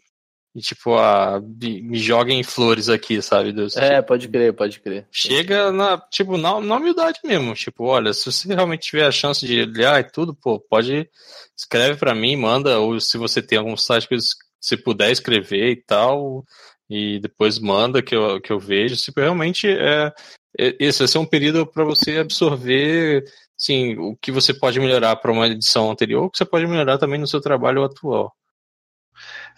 e 0.56 0.62
tipo, 0.62 0.96
ah, 0.96 1.42
me, 1.42 1.98
joguem 1.98 2.44
flores 2.44 2.88
aqui, 2.88 3.22
sabe? 3.22 3.52
Deus? 3.52 3.76
É, 3.76 4.02
pode 4.02 4.28
crer, 4.28 4.54
pode 4.54 4.80
crer. 4.80 5.08
Chega 5.12 5.72
na, 5.72 5.98
tipo, 5.98 6.38
na, 6.38 6.62
na 6.62 6.76
humildade 6.76 7.20
mesmo. 7.24 7.56
Tipo, 7.56 7.86
olha, 7.86 8.14
se 8.14 8.32
você 8.32 8.54
realmente 8.54 8.88
tiver 8.88 9.06
a 9.06 9.12
chance 9.12 9.46
de 9.46 9.62
olhar 9.62 10.00
e 10.00 10.04
tudo, 10.04 10.36
pô, 10.36 10.60
pode 10.60 11.10
escreve 11.58 11.98
pra 11.98 12.14
mim, 12.14 12.36
manda, 12.36 12.80
ou 12.80 13.00
se 13.00 13.18
você 13.18 13.42
tem 13.42 13.58
algum 13.58 13.76
site 13.76 14.08
que 14.08 14.16
você 14.62 14.78
puder 14.78 15.12
escrever 15.12 15.72
e 15.72 15.76
tal, 15.76 16.46
e 16.90 17.20
depois 17.20 17.58
manda 17.58 18.02
que 18.04 18.16
eu, 18.16 18.40
que 18.40 18.52
eu 18.52 18.60
vejo. 18.60 18.96
Tipo, 18.96 19.22
realmente 19.22 19.68
é, 19.68 20.14
é- 20.60 20.76
esse 20.80 21.00
vai 21.00 21.08
ser 21.08 21.18
um 21.18 21.26
período 21.26 21.66
para 21.66 21.84
você 21.84 22.18
absorver 22.18 23.24
assim, 23.60 23.96
o 23.98 24.16
que 24.18 24.32
você 24.32 24.54
pode 24.54 24.80
melhorar 24.80 25.16
para 25.16 25.32
uma 25.32 25.48
edição 25.48 25.90
anterior, 25.90 26.26
o 26.26 26.30
que 26.30 26.38
você 26.38 26.46
pode 26.46 26.68
melhorar 26.68 26.98
também 26.98 27.20
no 27.20 27.28
seu 27.28 27.42
trabalho 27.42 27.84
atual. 27.84 28.36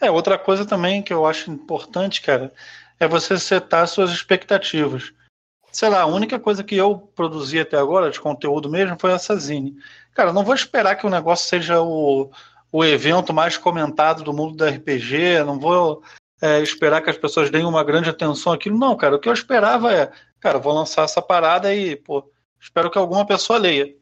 É, 0.01 0.09
outra 0.11 0.37
coisa 0.37 0.65
também 0.65 1.01
que 1.01 1.13
eu 1.13 1.25
acho 1.25 1.51
importante, 1.51 2.21
cara, 2.21 2.51
é 2.99 3.07
você 3.07 3.37
setar 3.37 3.87
suas 3.87 4.11
expectativas. 4.11 5.13
Sei 5.71 5.89
lá, 5.89 6.01
a 6.01 6.05
única 6.05 6.39
coisa 6.39 6.63
que 6.63 6.75
eu 6.75 6.97
produzi 6.97 7.59
até 7.59 7.77
agora 7.77 8.09
de 8.09 8.19
conteúdo 8.19 8.69
mesmo 8.69 8.97
foi 8.99 9.11
essa 9.11 9.35
Zine. 9.35 9.75
Cara, 10.13 10.31
não 10.31 10.43
vou 10.43 10.55
esperar 10.55 10.95
que 10.95 11.05
o 11.05 11.09
negócio 11.09 11.49
seja 11.49 11.81
o, 11.81 12.31
o 12.71 12.85
evento 12.85 13.33
mais 13.33 13.57
comentado 13.57 14.23
do 14.23 14.33
mundo 14.33 14.55
da 14.55 14.69
RPG, 14.69 15.43
não 15.45 15.59
vou 15.59 16.01
é, 16.41 16.61
esperar 16.61 17.01
que 17.01 17.09
as 17.09 17.17
pessoas 17.17 17.49
deem 17.49 17.65
uma 17.65 17.83
grande 17.83 18.09
atenção 18.09 18.53
àquilo. 18.53 18.77
Não, 18.77 18.95
cara, 18.95 19.15
o 19.15 19.19
que 19.19 19.27
eu 19.27 19.33
esperava 19.33 19.93
é, 19.93 20.11
cara, 20.39 20.59
vou 20.59 20.73
lançar 20.73 21.03
essa 21.03 21.21
parada 21.21 21.73
e, 21.73 21.95
pô, 21.95 22.29
espero 22.59 22.89
que 22.89 22.97
alguma 22.97 23.25
pessoa 23.25 23.59
leia. 23.59 23.93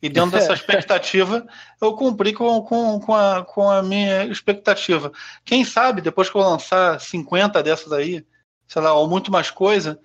E 0.00 0.08
dentro 0.08 0.30
dessa 0.30 0.52
expectativa, 0.54 1.46
eu 1.80 1.94
cumpri 1.94 2.32
com, 2.32 2.62
com, 2.62 3.00
com, 3.00 3.14
a, 3.14 3.44
com 3.44 3.70
a 3.70 3.82
minha 3.82 4.24
expectativa. 4.26 5.12
Quem 5.44 5.64
sabe, 5.64 6.00
depois 6.00 6.30
que 6.30 6.36
eu 6.36 6.40
lançar 6.40 7.00
50 7.00 7.62
dessas 7.62 7.92
aí, 7.92 8.24
sei 8.66 8.82
lá, 8.82 8.94
ou 8.94 9.08
muito 9.08 9.30
mais 9.32 9.50
coisa, 9.50 9.98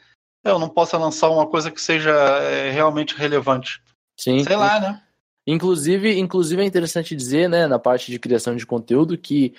eu 0.43 0.59
não 0.59 0.69
possa 0.69 0.97
lançar 0.97 1.29
uma 1.29 1.47
coisa 1.47 1.71
que 1.71 1.81
seja 1.81 2.11
é, 2.11 2.71
realmente 2.71 3.15
relevante. 3.15 3.81
Sim. 4.17 4.43
Sei 4.43 4.55
lá, 4.55 4.79
né? 4.79 5.01
Inclusive, 5.45 6.17
inclusive 6.17 6.61
é 6.61 6.65
interessante 6.65 7.15
dizer, 7.15 7.49
né, 7.49 7.67
na 7.67 7.77
parte 7.77 8.09
de 8.09 8.17
criação 8.17 8.55
de 8.55 8.65
conteúdo, 8.65 9.17
que 9.17 9.53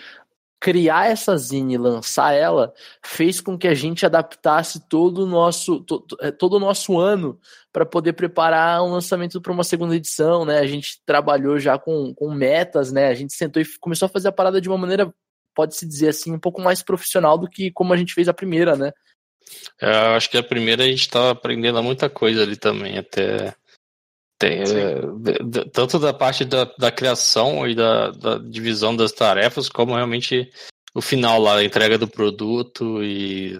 criar 0.61 1.11
essa 1.11 1.37
zine 1.37 1.75
e 1.75 1.79
lançar 1.79 2.33
ela 2.33 2.73
fez 3.05 3.41
com 3.41 3.59
que 3.59 3.69
a 3.69 3.75
gente 3.75 4.07
adaptasse 4.07 4.89
todo 4.89 5.25
o 5.25 5.27
nosso, 5.27 5.81
to, 5.81 6.05
é, 6.21 6.31
todo 6.31 6.55
o 6.55 6.61
nosso 6.61 6.99
ano 6.99 7.39
para 7.73 7.85
poder 7.85 8.15
preparar 8.15 8.83
um 8.83 8.93
lançamento 8.93 9.41
para 9.41 9.53
uma 9.53 9.65
segunda 9.65 9.95
edição, 9.95 10.45
né? 10.45 10.59
A 10.61 10.67
gente 10.67 11.01
trabalhou 11.05 11.59
já 11.59 11.79
com, 11.79 12.15
com 12.15 12.33
metas, 12.33 12.93
né? 12.93 13.09
A 13.09 13.15
gente 13.15 13.35
sentou 13.35 13.61
e 13.61 13.67
começou 13.79 14.07
a 14.07 14.09
fazer 14.09 14.29
a 14.29 14.33
parada 14.33 14.61
de 14.61 14.69
uma 14.69 14.79
maneira, 14.79 15.13
pode-se 15.55 15.87
dizer 15.87 16.09
assim, 16.09 16.33
um 16.33 16.39
pouco 16.39 16.63
mais 16.63 16.83
profissional 16.83 17.37
do 17.37 17.49
que 17.49 17.71
como 17.71 17.93
a 17.93 17.97
gente 17.97 18.15
fez 18.15 18.29
a 18.29 18.35
primeira, 18.35 18.75
né? 18.75 18.93
É, 19.81 19.89
eu 19.89 20.15
acho 20.15 20.31
que 20.31 20.39
a 20.39 20.43
primeira 20.43 20.85
a 20.85 20.87
gente 20.87 21.01
estava 21.01 21.31
aprendendo 21.31 21.83
muita 21.83 22.09
coisa 22.09 22.43
ali 22.43 22.57
também, 22.57 22.99
até. 22.99 23.55
Tem, 24.39 24.63
é, 24.63 25.01
tanto 25.73 25.99
da 25.99 26.13
parte 26.13 26.45
da, 26.45 26.65
da 26.77 26.91
criação 26.91 27.67
e 27.69 27.75
da, 27.75 28.11
da, 28.11 28.39
divisão 28.39 28.95
das 28.95 29.13
tarefas, 29.13 29.69
como 29.69 29.95
realmente 29.95 30.51
o 30.93 31.01
final 31.01 31.41
lá, 31.41 31.57
a 31.57 31.65
entrega 31.65 31.97
do 31.97 32.09
produto 32.09 33.03
e 33.03 33.59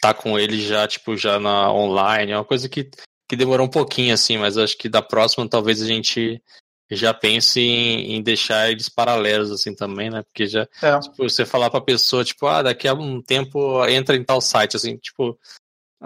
tá 0.00 0.12
com 0.12 0.38
ele 0.38 0.60
já, 0.60 0.86
tipo, 0.86 1.16
já 1.16 1.40
na 1.40 1.72
online, 1.72 2.32
é 2.32 2.36
uma 2.36 2.44
coisa 2.44 2.68
que, 2.68 2.90
que 3.28 3.36
demorou 3.36 3.66
um 3.66 3.70
pouquinho, 3.70 4.12
assim, 4.12 4.36
mas 4.36 4.58
acho 4.58 4.76
que 4.76 4.88
da 4.88 5.00
próxima 5.00 5.48
talvez 5.48 5.80
a 5.80 5.86
gente 5.86 6.42
já 6.90 7.14
pense 7.14 7.60
em, 7.60 8.14
em 8.14 8.22
deixar 8.22 8.70
eles 8.70 8.90
paralelos, 8.90 9.50
assim, 9.50 9.74
também, 9.74 10.10
né? 10.10 10.22
Porque 10.22 10.46
já, 10.46 10.68
é. 10.82 10.98
tipo, 11.00 11.16
você 11.16 11.46
falar 11.46 11.70
pra 11.70 11.80
pessoa, 11.80 12.24
tipo, 12.24 12.46
ah, 12.46 12.62
daqui 12.62 12.86
a 12.86 12.92
um 12.92 13.22
tempo 13.22 13.84
entra 13.86 14.14
em 14.16 14.22
tal 14.22 14.40
site, 14.40 14.76
assim, 14.76 14.98
tipo, 14.98 15.38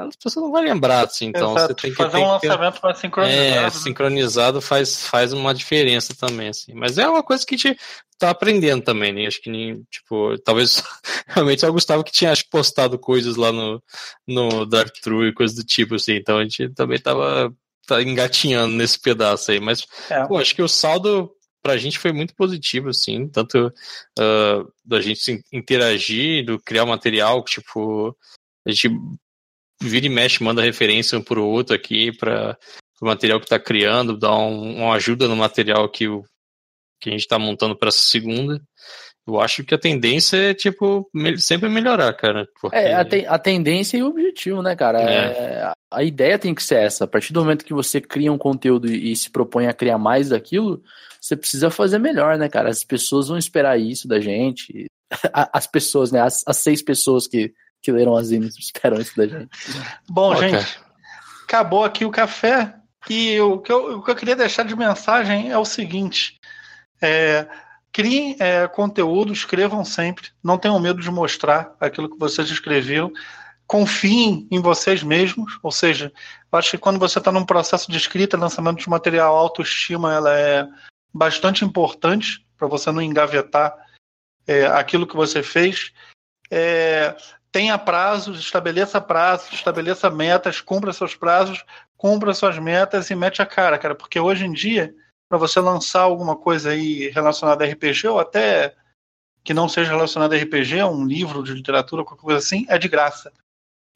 as 0.06 0.16
pessoas 0.16 0.44
não 0.44 0.52
vão 0.52 0.62
lembrar, 0.62 1.06
assim, 1.06 1.26
então 1.26 1.56
Exato. 1.56 1.68
você 1.68 1.74
tem 1.74 1.90
que 1.90 1.96
fazer 1.96 2.12
tem 2.12 2.24
um 2.24 2.38
que 2.38 2.46
lançamento 2.46 2.80
mais 2.80 2.98
sincronizado. 2.98 3.42
é, 3.42 3.62
né? 3.62 3.70
sincronizado 3.70 4.60
faz, 4.60 5.06
faz 5.06 5.32
uma 5.32 5.52
diferença 5.52 6.14
também, 6.14 6.48
assim. 6.48 6.72
Mas 6.74 6.98
é 6.98 7.08
uma 7.08 7.22
coisa 7.22 7.44
que 7.44 7.54
a 7.54 7.58
gente 7.58 7.80
tá 8.18 8.30
aprendendo 8.30 8.82
também, 8.82 9.12
né? 9.12 9.26
Acho 9.26 9.40
que 9.40 9.50
nem, 9.50 9.82
tipo, 9.90 10.38
talvez 10.38 10.82
realmente 11.26 11.64
é 11.64 11.68
o 11.68 11.72
Gustavo 11.72 12.04
que 12.04 12.12
tinha 12.12 12.32
acho, 12.32 12.48
postado 12.48 12.98
coisas 12.98 13.36
lá 13.36 13.50
no, 13.50 13.82
no 14.26 14.64
Drive-Thru 14.66 15.26
e 15.26 15.34
coisas 15.34 15.56
do 15.56 15.64
tipo, 15.64 15.96
assim. 15.96 16.14
Então 16.14 16.38
a 16.38 16.42
gente 16.42 16.68
também 16.70 16.98
tava 16.98 17.52
tá 17.86 18.02
engatinhando 18.02 18.74
nesse 18.74 19.00
pedaço 19.00 19.50
aí. 19.50 19.58
Mas, 19.58 19.86
É. 20.10 20.24
pô, 20.26 20.36
acho 20.38 20.54
que 20.54 20.62
o 20.62 20.68
saldo 20.68 21.30
pra 21.62 21.76
gente 21.76 21.98
foi 21.98 22.12
muito 22.12 22.34
positivo, 22.34 22.90
assim. 22.90 23.28
Tanto 23.28 23.72
uh, 24.18 24.72
da 24.84 25.00
gente 25.00 25.42
interagir, 25.52 26.44
do 26.44 26.58
criar 26.60 26.86
material, 26.86 27.42
tipo, 27.44 28.16
a 28.66 28.70
gente 28.70 28.90
vira 29.80 30.06
e 30.06 30.08
mexe, 30.08 30.42
manda 30.42 30.62
referência 30.62 31.18
um 31.18 31.22
pro 31.22 31.44
outro 31.44 31.74
aqui 31.74 32.12
para 32.16 32.56
o 33.00 33.06
material 33.06 33.38
que 33.38 33.46
está 33.46 33.58
criando, 33.58 34.16
dá 34.16 34.34
um, 34.36 34.76
uma 34.84 34.94
ajuda 34.94 35.28
no 35.28 35.36
material 35.36 35.88
que, 35.88 36.08
o, 36.08 36.24
que 37.00 37.10
a 37.10 37.12
gente 37.12 37.22
está 37.22 37.38
montando 37.38 37.76
para 37.76 37.88
essa 37.88 38.02
segunda. 38.02 38.60
eu 39.26 39.40
acho 39.40 39.62
que 39.64 39.74
a 39.74 39.78
tendência 39.78 40.36
é, 40.36 40.54
tipo, 40.54 41.08
sempre 41.38 41.68
melhorar, 41.68 42.12
cara. 42.14 42.48
Porque... 42.60 42.76
É, 42.76 42.94
a, 42.94 43.04
te, 43.04 43.24
a, 43.26 43.38
tendência 43.38 43.96
e 43.96 44.02
o 44.02 44.08
objetivo, 44.08 44.62
né, 44.62 44.74
cara? 44.74 45.00
É. 45.00 45.14
É, 45.14 45.72
a 45.90 46.02
ideia 46.02 46.38
tem 46.38 46.54
que 46.54 46.62
ser 46.62 46.80
essa. 46.80 47.04
A 47.04 47.08
partir 47.08 47.32
do 47.32 47.40
momento 47.40 47.64
que 47.64 47.74
você 47.74 48.00
cria 48.00 48.32
um 48.32 48.38
conteúdo 48.38 48.90
e, 48.90 49.12
e 49.12 49.16
se 49.16 49.30
propõe 49.30 49.68
a 49.68 49.72
criar 49.72 49.98
mais 49.98 50.30
daquilo, 50.30 50.82
você 51.20 51.36
precisa 51.36 51.70
fazer 51.70 51.98
melhor, 51.98 52.36
né, 52.36 52.48
cara? 52.48 52.68
As 52.68 52.82
pessoas 52.82 53.28
vão 53.28 53.38
esperar 53.38 53.78
isso 53.78 54.08
da 54.08 54.20
gente. 54.20 54.86
As 55.32 55.66
pessoas, 55.66 56.10
né? 56.10 56.20
As, 56.20 56.42
as 56.46 56.56
seis 56.58 56.82
pessoas 56.82 57.26
que, 57.26 57.52
que 57.80 57.92
leram 57.92 58.16
as 58.16 58.30
inas 58.30 58.56
esperam 58.58 59.00
isso 59.00 59.16
da 59.16 59.26
gente. 59.26 59.50
Bom, 60.08 60.34
okay. 60.34 60.50
gente, 60.50 60.80
acabou 61.44 61.84
aqui 61.84 62.04
o 62.04 62.10
café. 62.10 62.74
E 63.08 63.40
o 63.40 63.58
que, 63.58 63.72
eu, 63.72 63.98
o 63.98 64.02
que 64.02 64.10
eu 64.10 64.16
queria 64.16 64.36
deixar 64.36 64.64
de 64.64 64.76
mensagem 64.76 65.50
é 65.50 65.56
o 65.56 65.64
seguinte. 65.64 66.38
É, 67.00 67.46
criem 67.92 68.36
é, 68.38 68.66
conteúdo, 68.68 69.32
escrevam 69.32 69.84
sempre. 69.84 70.30
Não 70.42 70.58
tenham 70.58 70.78
medo 70.78 71.00
de 71.00 71.10
mostrar 71.10 71.74
aquilo 71.80 72.10
que 72.10 72.18
vocês 72.18 72.50
escreveram. 72.50 73.10
Confiem 73.66 74.46
em 74.50 74.60
vocês 74.60 75.02
mesmos. 75.02 75.58
Ou 75.62 75.70
seja, 75.70 76.12
eu 76.52 76.58
acho 76.58 76.72
que 76.72 76.78
quando 76.78 76.98
você 76.98 77.18
está 77.18 77.32
num 77.32 77.46
processo 77.46 77.90
de 77.90 77.96
escrita, 77.96 78.36
lançamento 78.36 78.78
de 78.78 78.88
material, 78.88 79.36
autoestima 79.36 80.12
ela 80.12 80.36
é 80.36 80.66
bastante 81.14 81.64
importante 81.64 82.46
para 82.56 82.68
você 82.68 82.90
não 82.90 83.00
engavetar 83.00 83.74
é, 84.46 84.66
aquilo 84.66 85.06
que 85.06 85.16
você 85.16 85.42
fez. 85.42 85.92
É, 86.50 87.16
tenha 87.58 87.76
prazos, 87.76 88.38
estabeleça 88.38 89.00
prazos, 89.00 89.52
estabeleça 89.52 90.08
metas, 90.08 90.60
cumpra 90.60 90.92
seus 90.92 91.16
prazos, 91.16 91.64
cumpra 91.96 92.32
suas 92.32 92.56
metas 92.56 93.10
e 93.10 93.16
mete 93.16 93.42
a 93.42 93.46
cara, 93.46 93.76
cara, 93.76 93.96
porque 93.96 94.20
hoje 94.20 94.46
em 94.46 94.52
dia, 94.52 94.94
para 95.28 95.38
você 95.38 95.58
lançar 95.58 96.02
alguma 96.02 96.36
coisa 96.36 96.70
aí 96.70 97.08
relacionada 97.08 97.64
a 97.64 97.68
RPG, 97.68 98.06
ou 98.06 98.20
até 98.20 98.76
que 99.42 99.52
não 99.52 99.68
seja 99.68 99.90
relacionada 99.90 100.36
a 100.36 100.38
RPG, 100.38 100.84
um 100.84 101.04
livro 101.04 101.42
de 101.42 101.52
literatura, 101.52 102.04
qualquer 102.04 102.22
coisa 102.22 102.38
assim, 102.38 102.64
é 102.68 102.78
de 102.78 102.86
graça. 102.86 103.32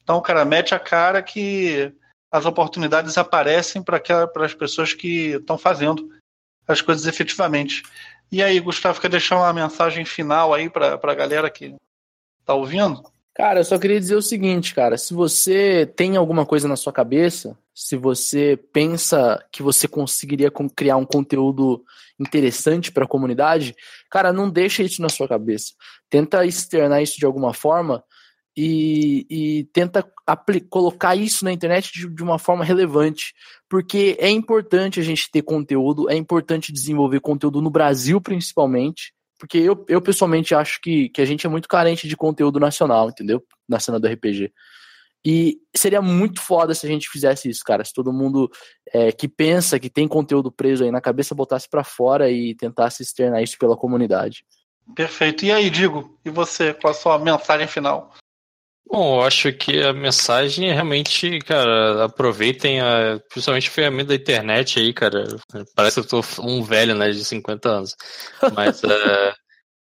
Então, 0.03 0.21
cara, 0.21 0.43
mete 0.43 0.75
a 0.75 0.79
cara 0.79 1.23
que 1.23 1.89
as 2.29 2.45
oportunidades 2.45 3.17
aparecem 3.17 3.81
para 3.81 4.01
as 4.43 4.53
pessoas 4.53 4.93
que 4.93 5.35
estão 5.35 5.57
fazendo 5.57 6.11
as 6.67 6.81
coisas 6.81 7.07
efetivamente. 7.07 7.81
E 8.29 8.43
aí, 8.43 8.59
Gustavo, 8.59 8.99
quer 8.99 9.09
deixar 9.09 9.37
uma 9.37 9.53
mensagem 9.53 10.03
final 10.03 10.53
aí 10.53 10.69
para 10.69 10.99
a 11.01 11.15
galera 11.15 11.49
que 11.49 11.73
está 12.41 12.53
ouvindo? 12.53 13.13
Cara, 13.35 13.61
eu 13.61 13.63
só 13.63 13.79
queria 13.79 13.99
dizer 13.99 14.15
o 14.15 14.21
seguinte, 14.21 14.75
cara. 14.75 14.97
Se 14.97 15.13
você 15.13 15.91
tem 15.95 16.15
alguma 16.15 16.45
coisa 16.45 16.67
na 16.67 16.75
sua 16.75 16.93
cabeça, 16.93 17.57
se 17.73 17.97
você 17.97 18.57
pensa 18.71 19.43
que 19.51 19.63
você 19.63 19.87
conseguiria 19.87 20.51
criar 20.75 20.97
um 20.97 21.05
conteúdo 21.05 21.83
interessante 22.19 22.91
para 22.91 23.05
a 23.05 23.07
comunidade, 23.07 23.75
cara, 24.09 24.31
não 24.31 24.49
deixa 24.49 24.83
isso 24.83 25.01
na 25.01 25.09
sua 25.09 25.27
cabeça. 25.27 25.73
Tenta 26.09 26.45
externar 26.45 27.01
isso 27.01 27.17
de 27.17 27.25
alguma 27.25 27.53
forma 27.53 28.03
e, 28.55 29.25
e 29.29 29.63
tenta 29.73 30.07
colocar 30.69 31.15
isso 31.15 31.43
na 31.43 31.51
internet 31.51 31.91
de, 31.91 32.07
de, 32.07 32.23
uma 32.23 32.37
forma 32.37 32.63
relevante, 32.63 33.33
porque 33.67 34.15
é 34.19 34.29
importante 34.29 34.99
a 34.99 35.03
gente 35.03 35.29
ter 35.31 35.41
conteúdo, 35.41 36.07
é 36.07 36.15
importante 36.15 36.71
desenvolver 36.71 37.19
conteúdo 37.19 37.61
no 37.61 37.71
Brasil 37.71 38.21
principalmente, 38.21 39.11
porque 39.43 39.57
eu, 39.57 39.83
eu 39.89 40.01
pessoalmente 40.01 40.55
acho 40.55 40.79
que, 40.79 41.09
que 41.09 41.21
a 41.21 41.25
gente 41.25 41.45
é 41.45 41.49
muito 41.49 41.67
carente 41.67 42.07
de 42.07 42.15
conteúdo 42.15 42.61
nacional, 42.61 43.09
entendeu? 43.09 43.43
Na 43.67 43.77
cena 43.77 43.99
do 43.99 44.07
RPG. 44.07 44.53
E 45.25 45.57
seria 45.75 46.01
muito 46.01 46.39
foda 46.39 46.73
se 46.73 46.85
a 46.85 46.89
gente 46.89 47.09
fizesse 47.09 47.49
isso, 47.49 47.61
cara. 47.61 47.83
Se 47.83 47.91
todo 47.93 48.13
mundo 48.13 48.49
é, 48.93 49.11
que 49.11 49.27
pensa 49.27 49.77
que 49.77 49.89
tem 49.89 50.07
conteúdo 50.07 50.49
preso 50.49 50.85
aí 50.85 50.91
na 50.91 51.01
cabeça 51.01 51.35
botasse 51.35 51.69
para 51.69 51.83
fora 51.83 52.31
e 52.31 52.55
tentasse 52.55 53.03
externar 53.03 53.43
isso 53.43 53.57
pela 53.59 53.75
comunidade. 53.75 54.45
Perfeito. 54.95 55.43
E 55.43 55.51
aí, 55.51 55.69
Digo, 55.69 56.17
e 56.23 56.29
você, 56.29 56.73
qual 56.73 56.91
a 56.91 56.95
sua 56.95 57.19
mensagem 57.19 57.67
final? 57.67 58.13
Bom, 58.85 59.19
eu 59.19 59.23
acho 59.23 59.51
que 59.53 59.81
a 59.81 59.93
mensagem 59.93 60.69
é 60.69 60.73
realmente, 60.73 61.39
cara, 61.39 62.05
aproveitem 62.05 62.79
a, 62.81 63.19
principalmente 63.29 63.67
a 63.67 63.71
ferramenta 63.71 64.09
da 64.09 64.15
internet 64.15 64.79
aí, 64.79 64.93
cara. 64.93 65.25
Parece 65.75 65.95
que 65.95 66.13
eu 66.13 66.21
tô 66.21 66.41
um 66.41 66.63
velho, 66.63 66.93
né, 66.93 67.09
de 67.11 67.23
50 67.23 67.69
anos. 67.69 67.95
Mas, 68.53 68.83
é, 68.83 69.33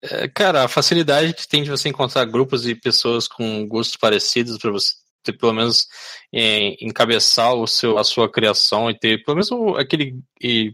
é, 0.24 0.29
cara, 0.29 0.64
a 0.64 0.68
facilidade 0.68 1.33
que 1.33 1.48
tem 1.48 1.62
de 1.62 1.70
você 1.70 1.88
encontrar 1.88 2.24
grupos 2.26 2.66
e 2.66 2.74
pessoas 2.74 3.26
com 3.26 3.66
gostos 3.66 3.96
parecidos 3.96 4.59
para 4.59 4.70
você 4.70 4.92
ter 5.22 5.35
pelo 5.35 5.53
menos 5.53 5.87
é, 6.33 6.85
encabeçar 6.85 7.55
o 7.55 7.66
seu, 7.66 7.98
a 7.98 8.05
sua 8.05 8.31
criação 8.31 8.90
e 8.90 8.98
ter 8.98 9.22
pelo 9.22 9.37
menos 9.37 9.79
aquele 9.79 10.18
e, 10.42 10.72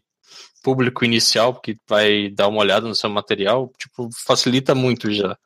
público 0.62 1.04
inicial 1.04 1.60
que 1.60 1.76
vai 1.88 2.28
dar 2.30 2.48
uma 2.48 2.60
olhada 2.60 2.88
no 2.88 2.94
seu 2.94 3.10
material, 3.10 3.72
tipo, 3.78 4.08
facilita 4.26 4.74
muito 4.74 5.12
já 5.12 5.36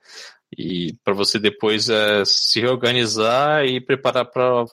e 0.56 0.94
para 1.04 1.14
você 1.14 1.38
depois 1.38 1.88
é, 1.88 2.24
se 2.24 2.60
reorganizar 2.60 3.64
e 3.64 3.80
preparar 3.80 4.24
para 4.26 4.64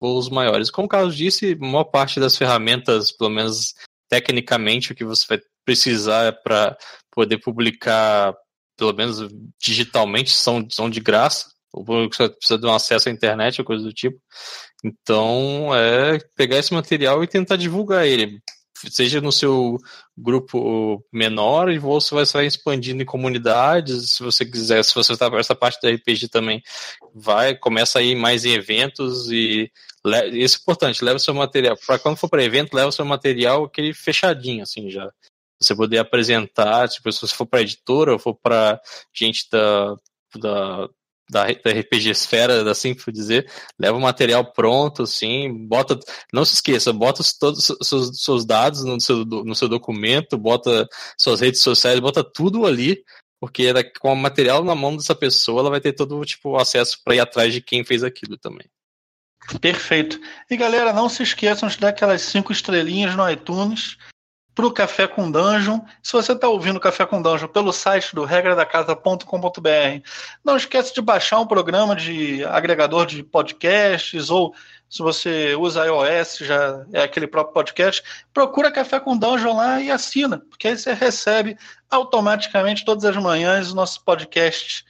voos 0.00 0.28
maiores. 0.28 0.70
Como 0.70 0.86
o 0.86 0.88
Carlos 0.88 1.16
disse, 1.16 1.54
maior 1.56 1.84
parte 1.84 2.18
das 2.18 2.36
ferramentas, 2.36 3.12
pelo 3.12 3.30
menos 3.30 3.74
tecnicamente, 4.08 4.92
o 4.92 4.94
que 4.94 5.04
você 5.04 5.26
vai 5.28 5.40
precisar 5.64 6.32
para 6.42 6.76
poder 7.12 7.38
publicar, 7.38 8.34
pelo 8.76 8.92
menos 8.92 9.28
digitalmente, 9.60 10.30
são, 10.30 10.66
são 10.70 10.90
de 10.90 11.00
graça. 11.00 11.50
O 11.72 11.84
só 12.12 12.28
precisa 12.28 12.58
de 12.58 12.66
um 12.66 12.74
acesso 12.74 13.08
à 13.08 13.12
internet 13.12 13.60
ou 13.60 13.64
coisa 13.64 13.84
do 13.84 13.92
tipo. 13.92 14.20
Então, 14.84 15.70
é 15.74 16.18
pegar 16.34 16.58
esse 16.58 16.74
material 16.74 17.22
e 17.22 17.28
tentar 17.28 17.56
divulgar 17.56 18.06
ele 18.06 18.40
seja 18.88 19.20
no 19.20 19.32
seu 19.32 19.76
grupo 20.16 21.04
menor 21.12 21.70
e 21.70 21.78
você 21.78 22.14
vai, 22.14 22.24
vai 22.24 22.46
expandindo 22.46 23.02
em 23.02 23.06
comunidades, 23.06 24.12
se 24.12 24.22
você 24.22 24.44
quiser, 24.44 24.84
se 24.84 24.94
você 24.94 25.12
está 25.12 25.26
essa 25.38 25.54
parte 25.54 25.80
da 25.82 25.90
RPG 25.90 26.28
também, 26.28 26.62
vai, 27.14 27.54
começa 27.54 27.98
a 27.98 28.02
ir 28.02 28.14
mais 28.14 28.44
em 28.44 28.52
eventos 28.52 29.30
e 29.30 29.70
isso 30.32 30.58
é 30.58 30.60
importante, 30.62 31.04
leva 31.04 31.18
seu 31.18 31.34
material, 31.34 31.76
para 31.86 31.98
quando 31.98 32.16
for 32.16 32.28
para 32.28 32.42
evento, 32.42 32.74
leva 32.74 32.92
seu 32.92 33.04
material 33.04 33.64
aquele 33.64 33.92
fechadinho 33.92 34.62
assim 34.62 34.88
já. 34.90 35.10
Você 35.60 35.74
poder 35.74 35.98
apresentar, 35.98 36.88
tipo, 36.88 37.12
se 37.12 37.20
você 37.20 37.34
for 37.34 37.46
para 37.46 37.60
editora 37.60 38.12
ou 38.12 38.18
for 38.18 38.34
para 38.34 38.80
gente 39.12 39.46
da, 39.50 39.94
da 40.36 40.88
da, 41.30 41.46
da 41.46 41.70
RPG 41.70 42.10
Esfera, 42.10 42.70
assim 42.70 42.94
por 42.94 43.12
dizer, 43.12 43.50
leva 43.78 43.96
o 43.96 44.00
material 44.00 44.52
pronto, 44.52 45.04
assim, 45.04 45.66
bota, 45.66 45.98
não 46.32 46.44
se 46.44 46.54
esqueça, 46.54 46.92
bota 46.92 47.22
todos 47.38 47.70
os 47.70 47.88
seus, 47.88 48.22
seus 48.22 48.44
dados 48.44 48.84
no 48.84 49.00
seu, 49.00 49.24
no 49.24 49.54
seu 49.54 49.68
documento, 49.68 50.36
bota 50.36 50.88
suas 51.16 51.40
redes 51.40 51.62
sociais, 51.62 52.00
bota 52.00 52.24
tudo 52.24 52.66
ali, 52.66 53.02
porque 53.40 53.72
com 54.00 54.12
o 54.12 54.16
material 54.16 54.64
na 54.64 54.74
mão 54.74 54.96
dessa 54.96 55.14
pessoa, 55.14 55.60
ela 55.60 55.70
vai 55.70 55.80
ter 55.80 55.92
todo 55.92 56.24
tipo 56.24 56.56
acesso 56.56 56.98
para 57.04 57.14
ir 57.14 57.20
atrás 57.20 57.52
de 57.52 57.60
quem 57.60 57.84
fez 57.84 58.02
aquilo 58.02 58.36
também. 58.36 58.66
Perfeito. 59.60 60.20
E 60.50 60.56
galera, 60.56 60.92
não 60.92 61.08
se 61.08 61.22
esqueçam 61.22 61.68
de 61.68 61.78
dar 61.78 61.88
aquelas 61.88 62.20
cinco 62.22 62.52
estrelinhas 62.52 63.16
no 63.16 63.28
iTunes 63.28 63.96
para 64.54 64.66
o 64.66 64.72
Café 64.72 65.06
com 65.06 65.30
Dungeon. 65.30 65.80
Se 66.02 66.12
você 66.12 66.32
está 66.32 66.48
ouvindo 66.48 66.76
o 66.76 66.80
Café 66.80 67.06
com 67.06 67.22
Dungeon 67.22 67.48
pelo 67.48 67.72
site 67.72 68.14
do 68.14 68.24
regradacasa.com.br, 68.24 70.08
não 70.44 70.56
esqueça 70.56 70.92
de 70.92 71.00
baixar 71.00 71.40
um 71.40 71.46
programa 71.46 71.94
de 71.94 72.44
agregador 72.44 73.06
de 73.06 73.22
podcasts 73.22 74.30
ou 74.30 74.54
se 74.90 75.02
você 75.02 75.54
usa 75.54 75.86
iOS, 75.86 76.38
já 76.38 76.84
é 76.92 77.04
aquele 77.04 77.28
próprio 77.28 77.54
podcast, 77.54 78.02
procura 78.34 78.72
Café 78.72 78.98
com 78.98 79.16
Dungeon 79.16 79.54
lá 79.54 79.80
e 79.80 79.88
assina, 79.88 80.40
porque 80.50 80.66
aí 80.66 80.76
você 80.76 80.92
recebe 80.92 81.56
automaticamente 81.88 82.84
todas 82.84 83.04
as 83.04 83.16
manhãs 83.16 83.70
o 83.70 83.76
nosso 83.76 84.04
podcast 84.04 84.84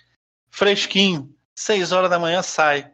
fresquinho. 0.51 1.31
Seis 1.55 1.93
horas 1.93 2.09
da 2.09 2.19
manhã 2.19 2.43
sai. 2.43 2.91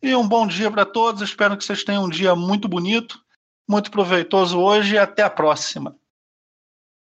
E 0.00 0.14
um 0.14 0.28
bom 0.28 0.46
dia 0.46 0.70
para 0.70 0.84
todos. 0.84 1.22
Espero 1.22 1.56
que 1.56 1.64
vocês 1.64 1.82
tenham 1.82 2.04
um 2.04 2.08
dia 2.08 2.36
muito 2.36 2.68
bonito, 2.68 3.18
muito 3.68 3.90
proveitoso 3.90 4.60
hoje 4.60 4.94
e 4.94 4.98
até 4.98 5.22
a 5.22 5.30
próxima. 5.30 5.96